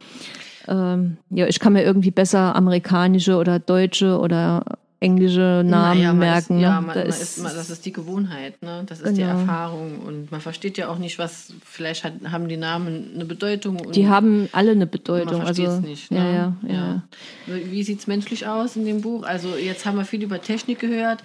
[0.68, 4.64] Ähm, ja, ich kann mir irgendwie besser amerikanische oder deutsche oder
[5.02, 6.56] englische Namen naja, merken.
[6.56, 8.84] Ist, ja, man, das, ist, man, das ist die Gewohnheit, ne?
[8.86, 9.16] das ist genau.
[9.16, 13.24] die Erfahrung und man versteht ja auch nicht, was, vielleicht hat, haben die Namen eine
[13.24, 13.92] Bedeutung.
[13.92, 15.38] die haben alle eine Bedeutung.
[15.38, 16.10] Man versteht also, es nicht.
[16.10, 16.18] Ne?
[16.18, 17.02] Ja, ja, ja.
[17.46, 19.24] Wie sieht es menschlich aus in dem Buch?
[19.24, 21.22] Also jetzt haben wir viel über Technik gehört.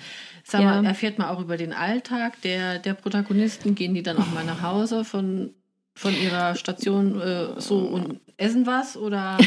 [0.54, 3.76] Mal, erfährt man auch über den Alltag der, der Protagonisten?
[3.76, 5.52] Gehen die dann auch mal nach Hause von
[5.97, 9.38] von ihrer Station äh, so und essen was oder?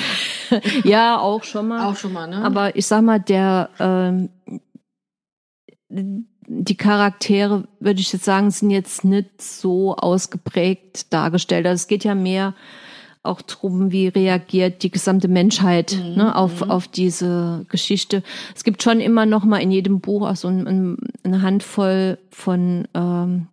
[0.84, 1.86] ja, auch schon mal.
[1.86, 2.44] Auch schon mal, ne?
[2.44, 4.30] Aber ich sag mal, der ähm,
[5.88, 11.66] die Charaktere, würde ich jetzt sagen, sind jetzt nicht so ausgeprägt dargestellt.
[11.66, 12.54] Also es geht ja mehr
[13.22, 16.16] auch drum, wie reagiert die gesamte Menschheit mhm.
[16.16, 16.70] ne, auf, mhm.
[16.70, 18.24] auf diese Geschichte.
[18.56, 22.88] Es gibt schon immer noch mal in jedem Buch auch so ein, eine Handvoll von
[22.94, 23.46] ähm,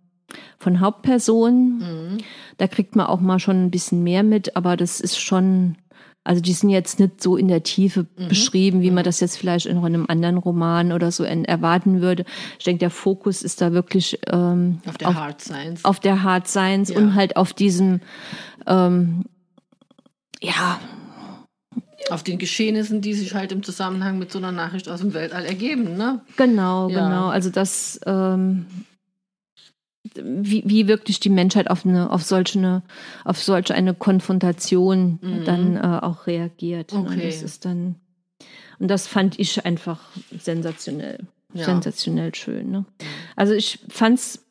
[0.57, 1.77] von Hauptpersonen.
[1.77, 2.17] Mhm.
[2.57, 5.75] Da kriegt man auch mal schon ein bisschen mehr mit, aber das ist schon,
[6.23, 8.27] also die sind jetzt nicht so in der Tiefe mhm.
[8.27, 9.05] beschrieben, wie man mhm.
[9.05, 12.25] das jetzt vielleicht in einem anderen Roman oder so erwarten würde.
[12.59, 15.85] Ich denke, der Fokus ist da wirklich ähm, auf der auf, Hard Science.
[15.85, 16.97] Auf der Hard Science ja.
[16.97, 18.01] und halt auf diesem,
[18.65, 19.25] ähm,
[20.41, 20.79] ja,
[22.09, 25.45] auf den Geschehnissen, die sich halt im Zusammenhang mit so einer Nachricht aus dem Weltall
[25.45, 26.21] ergeben, ne?
[26.37, 27.03] Genau, ja.
[27.03, 27.27] genau.
[27.27, 28.65] Also das ähm,
[30.23, 32.83] wie, wie wirklich die Menschheit auf eine, auf solche eine,
[33.25, 35.45] auf solche eine Konfrontation mhm.
[35.45, 36.93] dann äh, auch reagiert.
[36.93, 37.25] Okay.
[37.25, 37.95] Das ist dann,
[38.79, 39.99] und das fand ich einfach
[40.39, 41.19] sensationell.
[41.53, 41.65] Ja.
[41.65, 42.71] Sensationell schön.
[42.71, 42.85] Ne?
[43.35, 44.46] Also ich fand's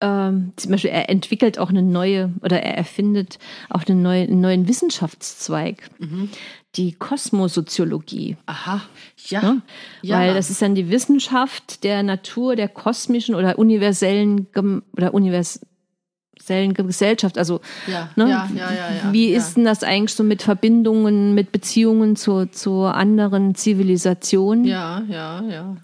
[0.00, 3.38] ähm, zum Beispiel, er entwickelt auch eine neue oder er erfindet
[3.70, 6.28] auch eine neue, einen neuen Wissenschaftszweig, mhm.
[6.74, 8.36] die Kosmosoziologie.
[8.44, 8.82] Aha,
[9.28, 9.42] ja.
[9.42, 9.56] ja.
[10.02, 10.18] ja.
[10.18, 14.46] Weil das ist dann die Wissenschaft der Natur, der kosmischen oder universellen
[14.92, 17.38] oder universellen Gesellschaft.
[17.38, 21.52] Also, ja, ne, ja, ja, ja, wie ist denn das eigentlich so mit Verbindungen, mit
[21.52, 24.66] Beziehungen zu, zu anderen Zivilisationen?
[24.66, 25.76] Ja, ja, ja.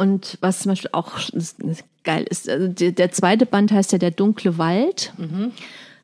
[0.00, 1.12] Und was zum Beispiel auch
[2.04, 5.12] geil ist, also der, zweite Band heißt ja Der dunkle Wald.
[5.18, 5.52] Mhm.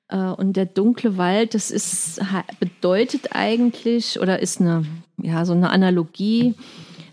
[0.09, 2.21] Äh, und der dunkle Wald, das ist,
[2.61, 4.85] bedeutet eigentlich oder ist eine,
[5.17, 6.53] ja, so eine Analogie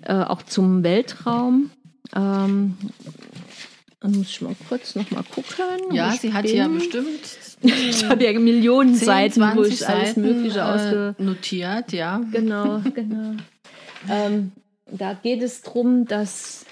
[0.02, 1.72] äh, auch zum Weltraum.
[2.14, 2.78] Ähm,
[4.02, 5.94] Dann muss ich mal kurz noch mal gucken.
[5.94, 7.22] Ja, sie hat ja bestimmt
[7.62, 11.16] Ich habe ja Millionen 10, Seiten, 20 wo ich alles Seiten, Mögliche ausge...
[11.18, 12.22] äh, notiert, ja.
[12.30, 13.38] Genau, genau.
[14.10, 14.52] ähm,
[14.92, 16.66] da geht es darum, dass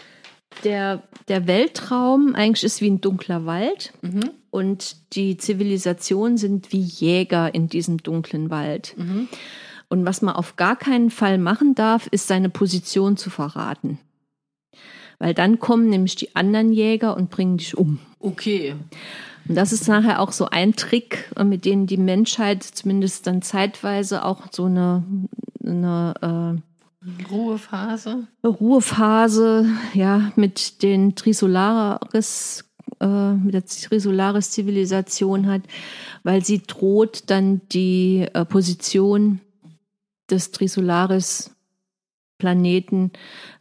[0.64, 4.32] der, der Weltraum eigentlich ist wie ein dunkler Wald Mhm.
[4.50, 8.94] und die Zivilisationen sind wie Jäger in diesem dunklen Wald.
[8.98, 9.28] Mhm.
[9.90, 14.00] Und was man auf gar keinen Fall machen darf, ist seine Position zu verraten.
[15.20, 18.00] Weil dann kommen nämlich die anderen Jäger und bringen dich um.
[18.20, 18.76] Okay.
[19.48, 23.42] Und das ist nachher auch so ein Trick, äh, mit dem die Menschheit zumindest dann
[23.42, 25.04] zeitweise auch so eine,
[25.66, 26.62] eine äh,
[28.44, 32.64] Ruhephase, ja, mit den Trisolaris,
[33.00, 35.64] äh, mit der Trisolaris-Zivilisation hat,
[36.22, 39.40] weil sie droht, dann die äh, Position
[40.30, 41.52] des Trisolaris
[42.42, 43.12] Planeten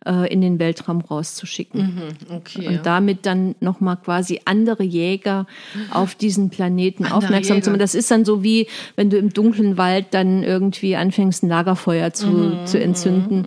[0.06, 1.80] äh, in den Weltraum rauszuschicken.
[2.28, 2.66] Mhm, okay.
[2.66, 5.46] Und damit dann nochmal quasi andere Jäger
[5.90, 7.70] auf diesen Planeten Andere aufmerksam zu Jäger.
[7.72, 7.80] machen.
[7.80, 8.66] Das ist dann so wie,
[8.96, 13.44] wenn du im dunklen Wald dann irgendwie anfängst, ein Lagerfeuer zu, Mhm, zu entzünden.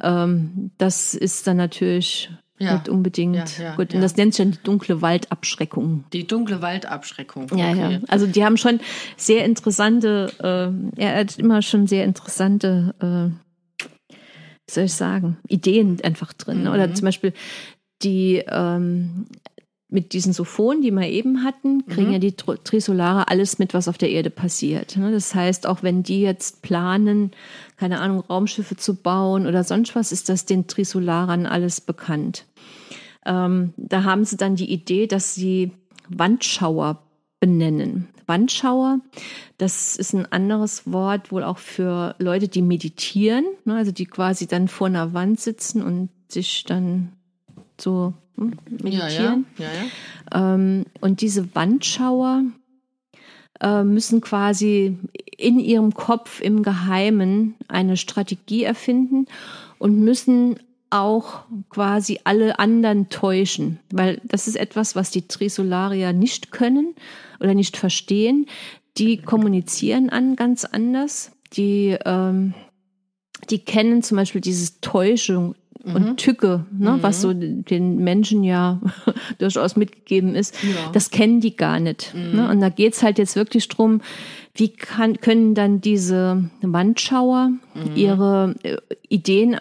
[0.00, 2.72] Ähm, das ist dann natürlich Ja.
[2.74, 3.92] nicht unbedingt Ja, ja, gut.
[3.92, 3.96] ja.
[3.98, 6.04] Und das nennt sich dann die dunkle Waldabschreckung.
[6.12, 7.46] Die dunkle Waldabschreckung.
[7.56, 7.92] Ja, okay.
[7.94, 7.98] ja.
[8.08, 8.80] Also die haben schon
[9.16, 10.32] sehr interessante,
[10.96, 13.30] äh, er hat immer schon sehr interessante, äh,
[14.68, 16.62] wie soll ich sagen, Ideen einfach drin.
[16.62, 16.68] Mhm.
[16.68, 17.32] Oder zum Beispiel
[18.02, 19.26] die ähm,
[19.90, 22.12] mit diesen Sophonen, die wir eben hatten, kriegen Mhm.
[22.12, 24.96] ja die Tr- Trisolare alles mit, was auf der Erde passiert.
[24.98, 25.10] ne?
[25.10, 27.30] Das heißt, auch wenn die jetzt planen,
[27.78, 32.44] keine Ahnung, Raumschiffe zu bauen oder sonst was, ist das den Trisolarern alles bekannt.
[33.24, 35.72] Ähm, da haben sie dann die Idee, dass sie
[36.10, 37.02] Wandschauer
[37.40, 38.08] benennen.
[38.28, 39.00] Wandschauer,
[39.56, 44.46] das ist ein anderes Wort wohl auch für Leute, die meditieren, ne, also die quasi
[44.46, 47.12] dann vor einer Wand sitzen und sich dann
[47.80, 48.52] so hm,
[48.84, 48.98] Ja, ja.
[48.98, 49.46] meditieren.
[49.58, 50.54] ja, ja.
[50.54, 52.44] Ähm, und diese Wandschauer
[53.60, 54.98] äh, müssen quasi
[55.36, 59.26] in ihrem Kopf im Geheimen eine Strategie erfinden
[59.78, 60.58] und müssen
[60.90, 66.94] auch quasi alle anderen täuschen, weil das ist etwas, was die Trisolarier nicht können
[67.40, 68.46] oder nicht verstehen.
[68.96, 71.32] Die kommunizieren an ganz anders.
[71.54, 72.54] Die, ähm,
[73.50, 78.80] die kennen zum Beispiel dieses Täuschung und Tücke, ne, was so den Menschen ja
[79.38, 80.54] durchaus mitgegeben ist.
[80.62, 80.90] Ja.
[80.92, 82.14] Das kennen die gar nicht.
[82.14, 82.48] Ne?
[82.50, 84.00] Und da geht's halt jetzt wirklich drum,
[84.54, 87.52] wie kann, können dann diese Wandschauer
[87.94, 88.76] ihre äh,
[89.08, 89.58] Ideen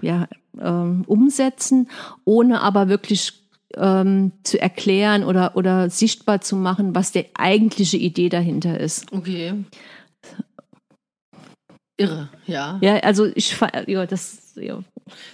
[0.00, 0.26] ja,
[0.60, 1.88] ähm, umsetzen,
[2.24, 3.43] ohne aber wirklich
[3.76, 9.12] ähm, zu erklären oder, oder sichtbar zu machen, was die eigentliche Idee dahinter ist.
[9.12, 9.54] Okay.
[11.96, 12.78] Irre, ja.
[12.80, 13.56] Ja, also ich
[13.86, 14.80] ja, das ja.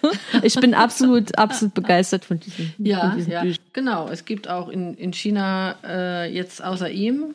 [0.42, 3.64] Ich bin absolut, absolut begeistert von diesen, Ja, von diesen ja, Büchern.
[3.72, 4.08] genau.
[4.08, 7.34] Es gibt auch in, in China äh, jetzt außer ihm,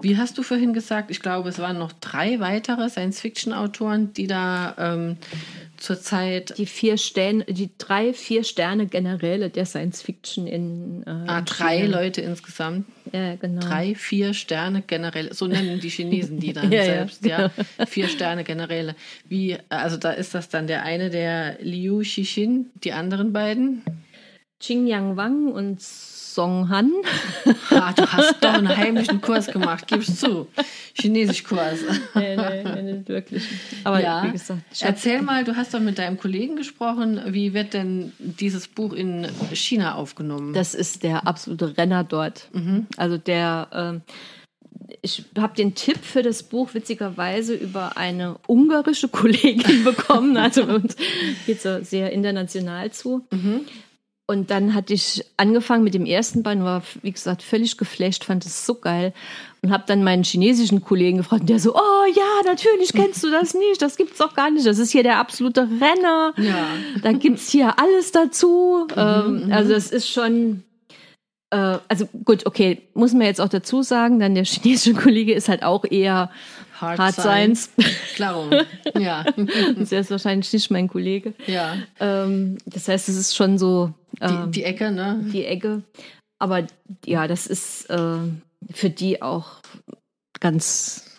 [0.00, 4.74] wie hast du vorhin gesagt, ich glaube, es waren noch drei weitere Science-Fiction-Autoren, die da
[4.78, 5.16] ähm,
[5.80, 11.40] zurzeit Die vier Sterne, die drei, vier Sterne Generäle der Science Fiction in, äh, ah,
[11.42, 12.00] drei China.
[12.00, 13.60] Leute insgesamt, Ja, genau.
[13.60, 17.50] drei, vier Sterne generell, so nennen die Chinesen die dann Ja, ja, selbst, ja,
[17.86, 18.94] vier Sterne Generäle.
[19.28, 23.82] Wie, also da ist das dann der eine, der Liu Xixin, die anderen beiden.
[24.60, 25.80] Qing Yang Wang und
[26.34, 26.92] Song Han.
[27.70, 30.48] Ah, du hast doch einen heimlichen Kurs gemacht, gibst zu.
[30.94, 31.78] Chinesischkurs.
[32.14, 33.44] nee, nee, nee, wirklich.
[33.84, 34.24] Aber ja.
[34.24, 37.20] wie gesagt, Erzähl mal, du hast doch mit deinem Kollegen gesprochen.
[37.28, 40.52] Wie wird denn dieses Buch in China aufgenommen?
[40.52, 42.48] das ist der absolute Renner dort.
[42.96, 44.02] Also der, ähm,
[45.02, 50.36] ich habe den Tipp für das Buch witzigerweise über eine ungarische Kollegin bekommen.
[50.36, 50.96] Also uns
[51.46, 53.26] geht so sehr international zu.
[54.30, 58.46] Und dann hatte ich angefangen mit dem ersten Band, war, wie gesagt, völlig geflasht, fand
[58.46, 59.12] es so geil.
[59.60, 63.54] Und habe dann meinen chinesischen Kollegen gefragt, der so, oh ja, natürlich kennst du das
[63.54, 64.64] nicht, das gibt's doch gar nicht.
[64.64, 66.32] Das ist hier der absolute Renner.
[66.36, 66.68] Ja.
[67.02, 68.86] Da gibt's hier alles dazu.
[68.96, 70.62] ähm, also das ist schon,
[71.50, 75.48] äh, also gut, okay, muss man jetzt auch dazu sagen, dann der chinesische Kollege ist
[75.48, 76.30] halt auch eher
[76.80, 77.70] Hard, Hard Science.
[78.14, 78.48] Klaro.
[78.96, 79.24] Ja.
[79.76, 81.34] das ist wahrscheinlich nicht mein Kollege.
[81.48, 81.74] ja.
[81.98, 85.20] Ähm, das heißt, es ist schon so Die, ähm, die Ecke, ne?
[85.32, 85.82] die Ecke.
[86.38, 86.66] Aber
[87.04, 88.18] ja, das ist äh,
[88.72, 89.60] für die auch
[90.40, 91.09] ganz,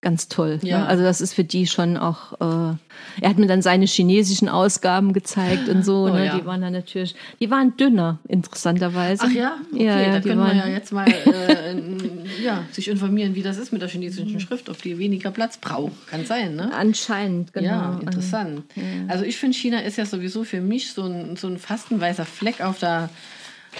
[0.00, 0.60] ganz toll.
[0.62, 0.78] Ja.
[0.78, 0.86] Ne?
[0.86, 2.76] Also das ist für die schon auch, äh,
[3.20, 6.04] er hat mir dann seine chinesischen Ausgaben gezeigt und so.
[6.04, 6.26] Oh, ne?
[6.26, 6.38] ja.
[6.38, 9.24] Die waren dann natürlich, die waren dünner, interessanterweise.
[9.26, 9.56] Ach ja?
[9.72, 13.42] Okay, ja, ja da können wir waren, ja jetzt mal äh, ja, sich informieren, wie
[13.42, 16.06] das ist mit der chinesischen Schrift, ob die weniger Platz braucht.
[16.06, 16.72] Kann sein, ne?
[16.72, 17.68] Anscheinend, genau.
[17.68, 18.62] Ja, interessant.
[19.08, 22.00] Also ich finde, China ist ja sowieso für mich so ein, so ein fast ein
[22.00, 23.10] weißer Fleck auf der,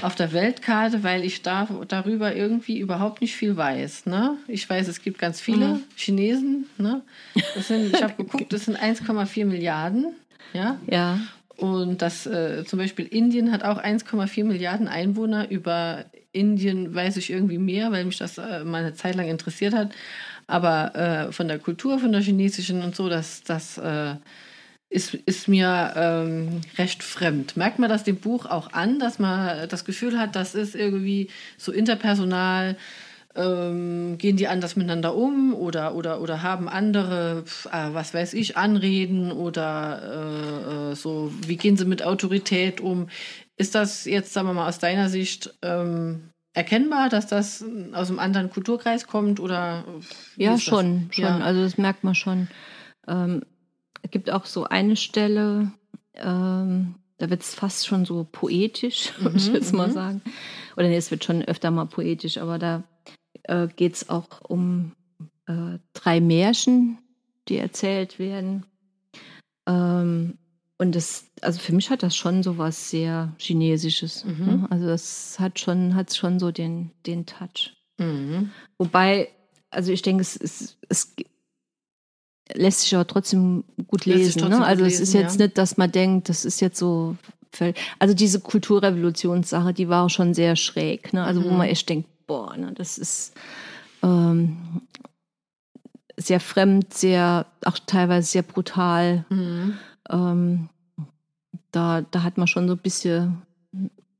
[0.02, 4.06] auf der Weltkarte, weil ich da, darüber irgendwie überhaupt nicht viel weiß.
[4.06, 4.36] Ne?
[4.46, 5.82] Ich weiß, es gibt ganz viele Mhm.
[5.96, 6.66] Chinesen.
[6.78, 7.02] Ne?
[7.56, 10.14] Sind, ich habe geguckt, das sind 1,4 Milliarden.
[10.52, 10.78] Ja?
[10.86, 11.20] Ja.
[11.56, 15.50] Und das äh, zum Beispiel Indien hat auch 1,4 Milliarden Einwohner.
[15.50, 19.74] Über Indien weiß ich irgendwie mehr, weil mich das äh, mal eine Zeit lang interessiert
[19.74, 19.90] hat.
[20.46, 24.14] Aber äh, von der Kultur, von der chinesischen und so, das, das äh,
[24.90, 27.56] ist, ist mir ähm, recht fremd.
[27.56, 31.28] Merkt man das dem Buch auch an, dass man das Gefühl hat, das ist irgendwie
[31.58, 32.76] so interpersonal,
[33.34, 38.56] ähm, gehen die anders miteinander um oder, oder, oder haben andere, äh, was weiß ich,
[38.56, 43.08] Anreden oder äh, äh, so, wie gehen sie mit Autorität um?
[43.56, 48.18] Ist das jetzt, sagen wir mal, aus deiner Sicht ähm, erkennbar, dass das aus einem
[48.18, 49.84] anderen Kulturkreis kommt oder
[50.36, 51.24] Ja, schon, schon.
[51.24, 51.38] Ja.
[51.38, 52.48] Also das merkt man schon.
[53.06, 53.42] Ähm,
[54.08, 55.70] es gibt auch so eine Stelle,
[56.14, 59.92] ähm, da wird es fast schon so poetisch, würde ich Mhm, jetzt mal mhm.
[59.92, 60.22] sagen.
[60.78, 62.84] Oder nee, es wird schon öfter mal poetisch, aber da
[63.42, 64.92] äh, geht es auch um
[65.46, 66.96] äh, drei Märchen,
[67.48, 68.64] die erzählt werden.
[69.66, 70.38] Ähm,
[70.78, 74.24] und das, also für mich hat das schon so was sehr Chinesisches.
[74.24, 74.46] Mhm.
[74.46, 74.66] Ne?
[74.70, 77.76] Also das hat schon, hat schon so den, den Touch.
[77.98, 78.52] Mhm.
[78.78, 79.28] Wobei,
[79.68, 81.14] also ich denke, es, es, es
[82.54, 84.40] lässt sich aber trotzdem gut Lässt lesen.
[84.40, 84.66] trotzdem Ne?
[84.66, 85.46] Also es ist jetzt ja.
[85.46, 87.16] nicht, dass man denkt, das ist jetzt so.
[87.98, 91.12] Also diese Kulturrevolutionssache, die war schon sehr schräg.
[91.12, 91.24] Ne?
[91.24, 91.56] Also wo Mhm.
[91.56, 93.32] man echt denkt, boah, ne, das ist
[94.02, 94.82] ähm,
[96.16, 99.24] sehr fremd, sehr, auch teilweise sehr brutal.
[99.30, 99.78] Mhm.
[100.10, 100.68] Ähm,
[101.72, 103.42] da, da hat man schon so ein bisschen.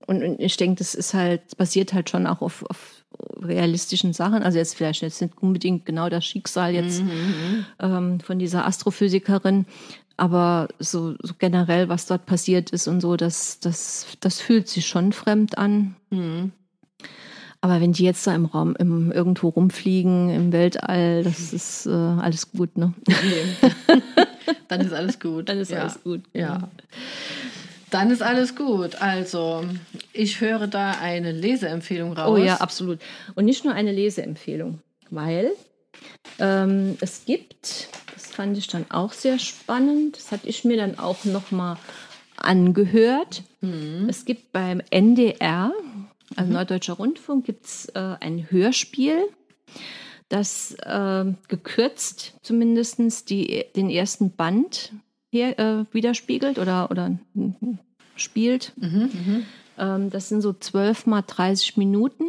[0.08, 3.04] Und, und ich denke, das ist halt, basiert halt schon auch auf, auf
[3.42, 4.42] realistischen Sachen.
[4.42, 7.66] Also jetzt vielleicht jetzt nicht unbedingt genau das Schicksal jetzt Mhm.
[7.78, 9.66] ähm, von dieser Astrophysikerin,
[10.16, 14.86] aber so, so generell, was dort passiert ist und so, das, das, das fühlt sich
[14.86, 15.94] schon fremd an.
[16.10, 16.52] Mhm.
[17.60, 21.90] Aber wenn die jetzt da im Raum, im, irgendwo rumfliegen, im Weltall, das ist äh,
[21.90, 22.94] alles gut, ne?
[23.06, 23.72] Okay.
[24.68, 25.48] Dann ist alles gut.
[25.48, 25.80] Dann ist ja.
[25.80, 26.22] alles gut.
[26.32, 26.68] Ja.
[27.90, 29.00] Dann ist alles gut.
[29.00, 29.64] Also,
[30.12, 32.30] ich höre da eine Leseempfehlung raus.
[32.30, 32.98] Oh ja, absolut.
[33.34, 34.80] Und nicht nur eine Leseempfehlung,
[35.10, 35.52] weil
[36.38, 40.98] ähm, es gibt, das fand ich dann auch sehr spannend, das hatte ich mir dann
[40.98, 41.76] auch nochmal
[42.36, 43.42] angehört.
[44.08, 45.72] Es gibt beim NDR,
[46.36, 49.28] also Norddeutscher Rundfunk, gibt es äh, ein Hörspiel,
[50.28, 54.92] das äh, gekürzt zumindest die, den ersten Band
[55.30, 57.78] hier äh, widerspiegelt oder, oder mm,
[58.16, 58.72] spielt.
[58.76, 59.44] Mhm,
[59.78, 62.24] Ähm, das sind so 12 mal 30 Minuten.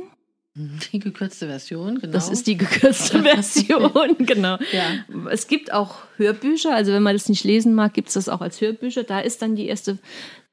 [0.91, 2.11] Die gekürzte Version, genau.
[2.11, 4.57] Das ist die gekürzte Version, genau.
[4.73, 5.05] Ja.
[5.31, 8.41] Es gibt auch Hörbücher, also wenn man das nicht lesen mag, gibt es das auch
[8.41, 9.03] als Hörbücher.
[9.03, 9.99] Da ist dann die erste,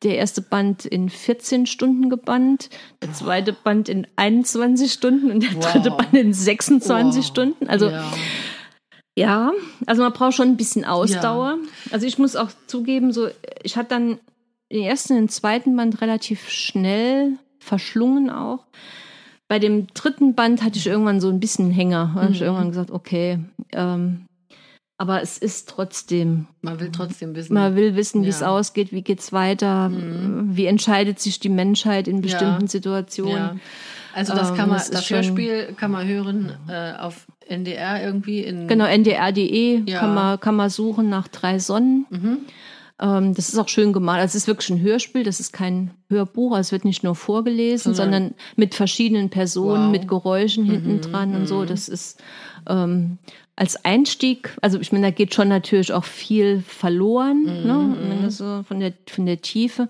[0.05, 2.71] der erste Band in 14 Stunden gebannt,
[3.03, 5.73] der zweite Band in 21 Stunden und der Wow.
[5.73, 7.27] dritte Band in 26 Wow.
[7.27, 7.67] Stunden.
[7.69, 8.13] Also ja.
[9.17, 9.53] Ja,
[9.87, 11.59] also man braucht schon ein bisschen Ausdauer.
[11.91, 13.29] Also ich muss auch zugeben, so
[13.63, 14.19] ich hatte dann
[14.71, 18.65] den ersten und den zweiten Band relativ schnell verschlungen auch.
[19.49, 22.13] Bei dem dritten Band hatte ich irgendwann so ein bisschen Hänger.
[22.15, 22.47] Da habe ich Mhm.
[22.47, 23.39] irgendwann gesagt, okay,
[23.73, 24.27] ähm,
[24.99, 27.55] aber es ist trotzdem, man will trotzdem wissen.
[27.55, 28.49] man will wissen, wie es Ja.
[28.49, 30.57] ausgeht, wie geht's weiter, Mhm.
[30.57, 32.69] wie entscheidet sich die Menschheit in bestimmten Ja.
[32.69, 33.61] Situationen.
[34.17, 38.03] Also das Ähm, kann man, das das, schon- Hörspiel kann man hören äh, auf NDR
[38.03, 38.67] irgendwie in.
[38.67, 40.01] Genau, ndr.de Ja.
[40.01, 42.07] kann, man, kann man suchen nach drei Sonnen.
[42.11, 42.39] Mhm.
[42.99, 44.21] Ähm, das ist auch schön gemalt.
[44.21, 46.53] Also es ist wirklich ein Hörspiel, das ist kein Hörbuch.
[46.53, 49.93] Also es wird nicht nur vorgelesen, Sondern- sondern mit verschiedenen Personen, Wow.
[49.93, 51.65] mit Geräuschen hinten dran und so.
[51.67, 52.19] Das ist
[52.69, 53.19] ähm,
[53.57, 57.97] als Einstieg, also ich meine, da geht schon natürlich auch viel verloren, ne?
[58.09, 59.89] wenn das so von der, von der Tiefe.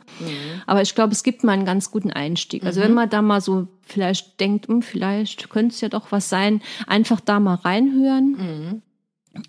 [0.67, 2.65] Aber ich glaube, es gibt mal einen ganz guten Einstieg.
[2.65, 6.29] Also wenn man da mal so vielleicht denkt, hm, vielleicht könnte es ja doch was
[6.29, 8.83] sein, einfach da mal reinhören Mhm.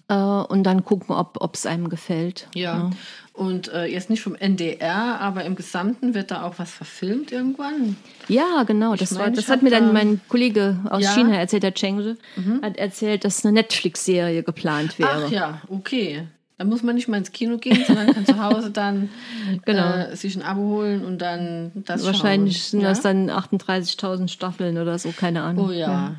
[0.08, 2.48] Äh, und dann gucken, ob es einem gefällt.
[2.56, 2.90] Ja.
[3.34, 7.96] Und äh, jetzt nicht vom NDR, aber im Gesamten wird da auch was verfilmt irgendwann.
[8.28, 8.94] Ja, genau.
[8.96, 11.14] Ich Das, war, meine, das hat mir dann da- mein Kollege aus Ja?
[11.14, 12.18] China erzählt, der Chengde,
[12.64, 15.26] hat erzählt, dass eine Netflix-Serie geplant wäre.
[15.28, 16.28] Ach ja, okay.
[16.58, 19.10] Da muss man nicht mal ins Kino gehen, sondern kann zu Hause dann
[19.66, 19.94] Genau.
[19.94, 22.70] äh, sich ein Abo holen und dann das Wahrscheinlich schauen.
[22.72, 22.90] sind ja?
[22.90, 25.68] das dann 38.000 Staffeln oder so, keine Ahnung.
[25.68, 26.16] Oh ja.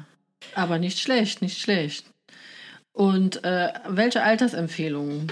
[0.54, 2.04] Aber nicht schlecht, nicht schlecht.
[2.98, 5.30] Und äh, welche Altersempfehlungen?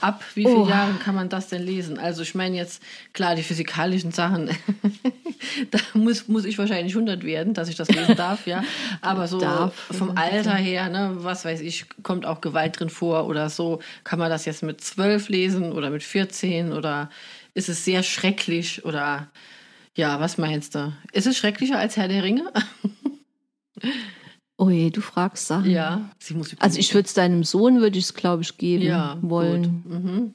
[0.00, 0.66] Ab wie vielen Oh.
[0.68, 1.98] Jahren kann man das denn lesen?
[1.98, 2.82] Also ich meine jetzt,
[3.12, 4.48] klar, die physikalischen Sachen,
[5.70, 8.64] da muss, muss ich wahrscheinlich 100 werden, dass ich das lesen darf, ja.
[9.02, 9.74] Aber so Darf.
[9.74, 13.80] vom Alter her, ne, was weiß ich, kommt auch Gewalt drin vor oder so.
[14.04, 17.10] Kann man das jetzt mit 12 lesen oder mit 14 oder
[17.52, 19.28] ist es sehr schrecklich oder
[19.94, 20.90] Ja, was meinst du?
[21.12, 22.50] Ist es schrecklicher als Herr der Ringe?
[24.60, 25.70] Oh je, du fragst Sachen.
[25.70, 26.10] ja.
[26.18, 29.16] Sie muss Also ich würde es deinem Sohn, würde ich es, glaube ich, geben ja,
[29.22, 29.84] wollen.
[29.84, 30.04] Gut.
[30.04, 30.34] Mhm.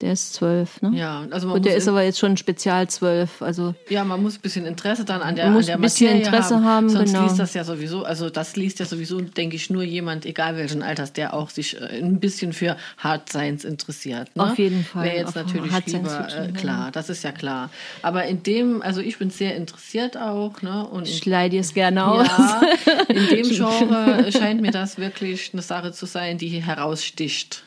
[0.00, 0.90] Der ist zwölf, ne?
[0.98, 3.40] Ja, also man Und der ist aber jetzt schon spezial zwölf.
[3.40, 5.80] Also Ja, man muss ein bisschen Interesse dann an der, Man muss an der ein
[5.82, 7.24] bisschen Materie Interesse haben, Sonst genau.
[7.24, 10.82] liest das ja sowieso, also das liest ja sowieso, denke ich, nur jemand, egal welchen
[10.82, 14.34] Alters, der auch sich äh, ein bisschen für Hard Science interessiert.
[14.34, 14.42] Ne?
[14.42, 16.52] Auf jeden Fall, Wäre jetzt natürlich Hard Science lieber, äh, ja.
[16.52, 17.70] klar, das ist ja klar.
[18.02, 20.88] Aber in dem, also ich bin sehr interessiert auch, ne?
[20.88, 22.26] Und ich leih dir es gerne aus.
[22.26, 22.62] ja,
[23.08, 27.62] in dem Genre scheint mir das wirklich eine Sache zu sein, die heraussticht.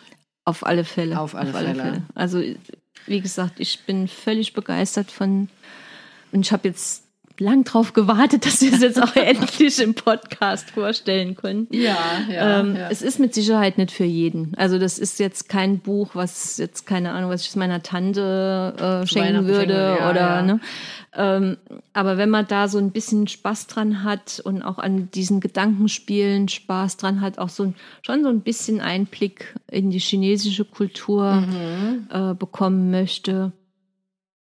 [0.47, 1.19] Auf alle Fälle.
[1.19, 2.03] Auf alle Fälle.
[2.15, 2.41] Also,
[3.05, 5.49] wie gesagt, ich bin völlig begeistert von.
[6.31, 7.03] Und ich habe jetzt
[7.39, 11.67] lang drauf gewartet, dass wir es jetzt auch endlich im Podcast vorstellen können.
[11.71, 11.97] Ja,
[12.29, 12.89] ja, ähm, ja.
[12.89, 14.53] Es ist mit Sicherheit nicht für jeden.
[14.55, 18.73] Also das ist jetzt kein Buch, was jetzt keine Ahnung, was ich meiner Tante
[19.03, 20.41] äh, schenken würde schenken, ja, oder ja.
[20.41, 20.59] ne.
[21.19, 21.57] Ähm,
[21.93, 26.47] aber wenn man da so ein bisschen Spaß dran hat und auch an diesen Gedankenspielen
[26.47, 31.37] Spaß dran hat, auch so ein, schon so ein bisschen Einblick in die chinesische Kultur
[31.37, 32.07] Mhm.
[32.11, 33.51] äh, bekommen möchte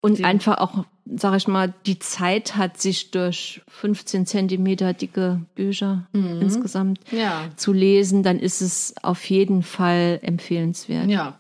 [0.02, 6.08] und einfach auch, sag ich mal, die Zeit hat, sich durch 15 Zentimeter dicke Bücher
[6.14, 6.42] Mhm.
[6.42, 7.50] insgesamt ja.
[7.56, 11.10] zu lesen, dann ist es auf jeden Fall empfehlenswert.
[11.10, 11.40] Ja.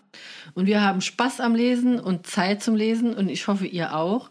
[0.53, 4.29] Und wir haben Spaß am Lesen und Zeit zum Lesen und ich hoffe, ihr auch.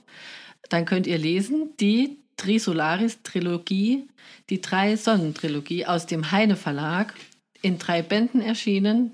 [0.68, 4.06] Dann könnt ihr lesen die Trisolaris Trilogie,
[4.50, 7.14] die drei Sonnentrilogie aus dem Heine Verlag,
[7.62, 9.12] in drei Bänden erschienen.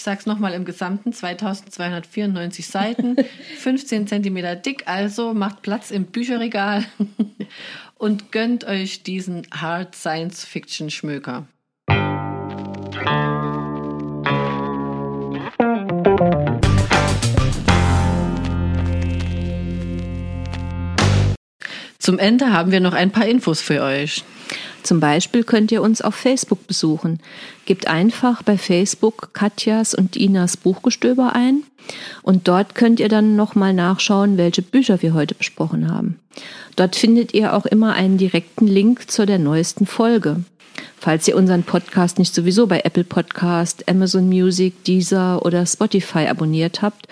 [0.00, 3.16] Ich sage es nochmal im Gesamten, 2294 Seiten,
[3.58, 6.86] 15 Zentimeter dick, also macht Platz im Bücherregal
[7.98, 11.46] und gönnt euch diesen Hard Science Fiction Schmöker.
[21.98, 24.24] Zum Ende haben wir noch ein paar Infos für euch.
[24.82, 27.20] Zum Beispiel könnt ihr uns auf Facebook besuchen.
[27.66, 31.62] Gebt einfach bei Facebook Katjas und Inas Buchgestöber ein
[32.22, 36.18] und dort könnt ihr dann nochmal nachschauen, welche Bücher wir heute besprochen haben.
[36.76, 40.44] Dort findet ihr auch immer einen direkten Link zu der neuesten Folge.
[40.98, 46.82] Falls ihr unseren Podcast nicht sowieso bei Apple Podcast, Amazon Music, Deezer oder Spotify abonniert
[46.82, 47.08] habt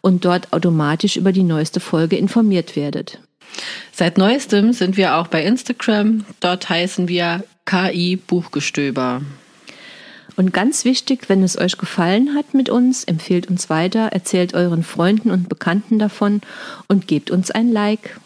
[0.00, 3.20] und dort automatisch über die neueste Folge informiert werdet.
[3.92, 6.24] Seit neuestem sind wir auch bei Instagram.
[6.40, 9.22] Dort heißen wir KI Buchgestöber.
[10.36, 14.84] Und ganz wichtig, wenn es euch gefallen hat mit uns, empfehlt uns weiter, erzählt euren
[14.84, 16.42] Freunden und Bekannten davon
[16.86, 18.20] und gebt uns ein Like.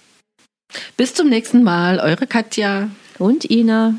[0.98, 3.94] Bis zum nächsten Mal, eure Katja und Ina.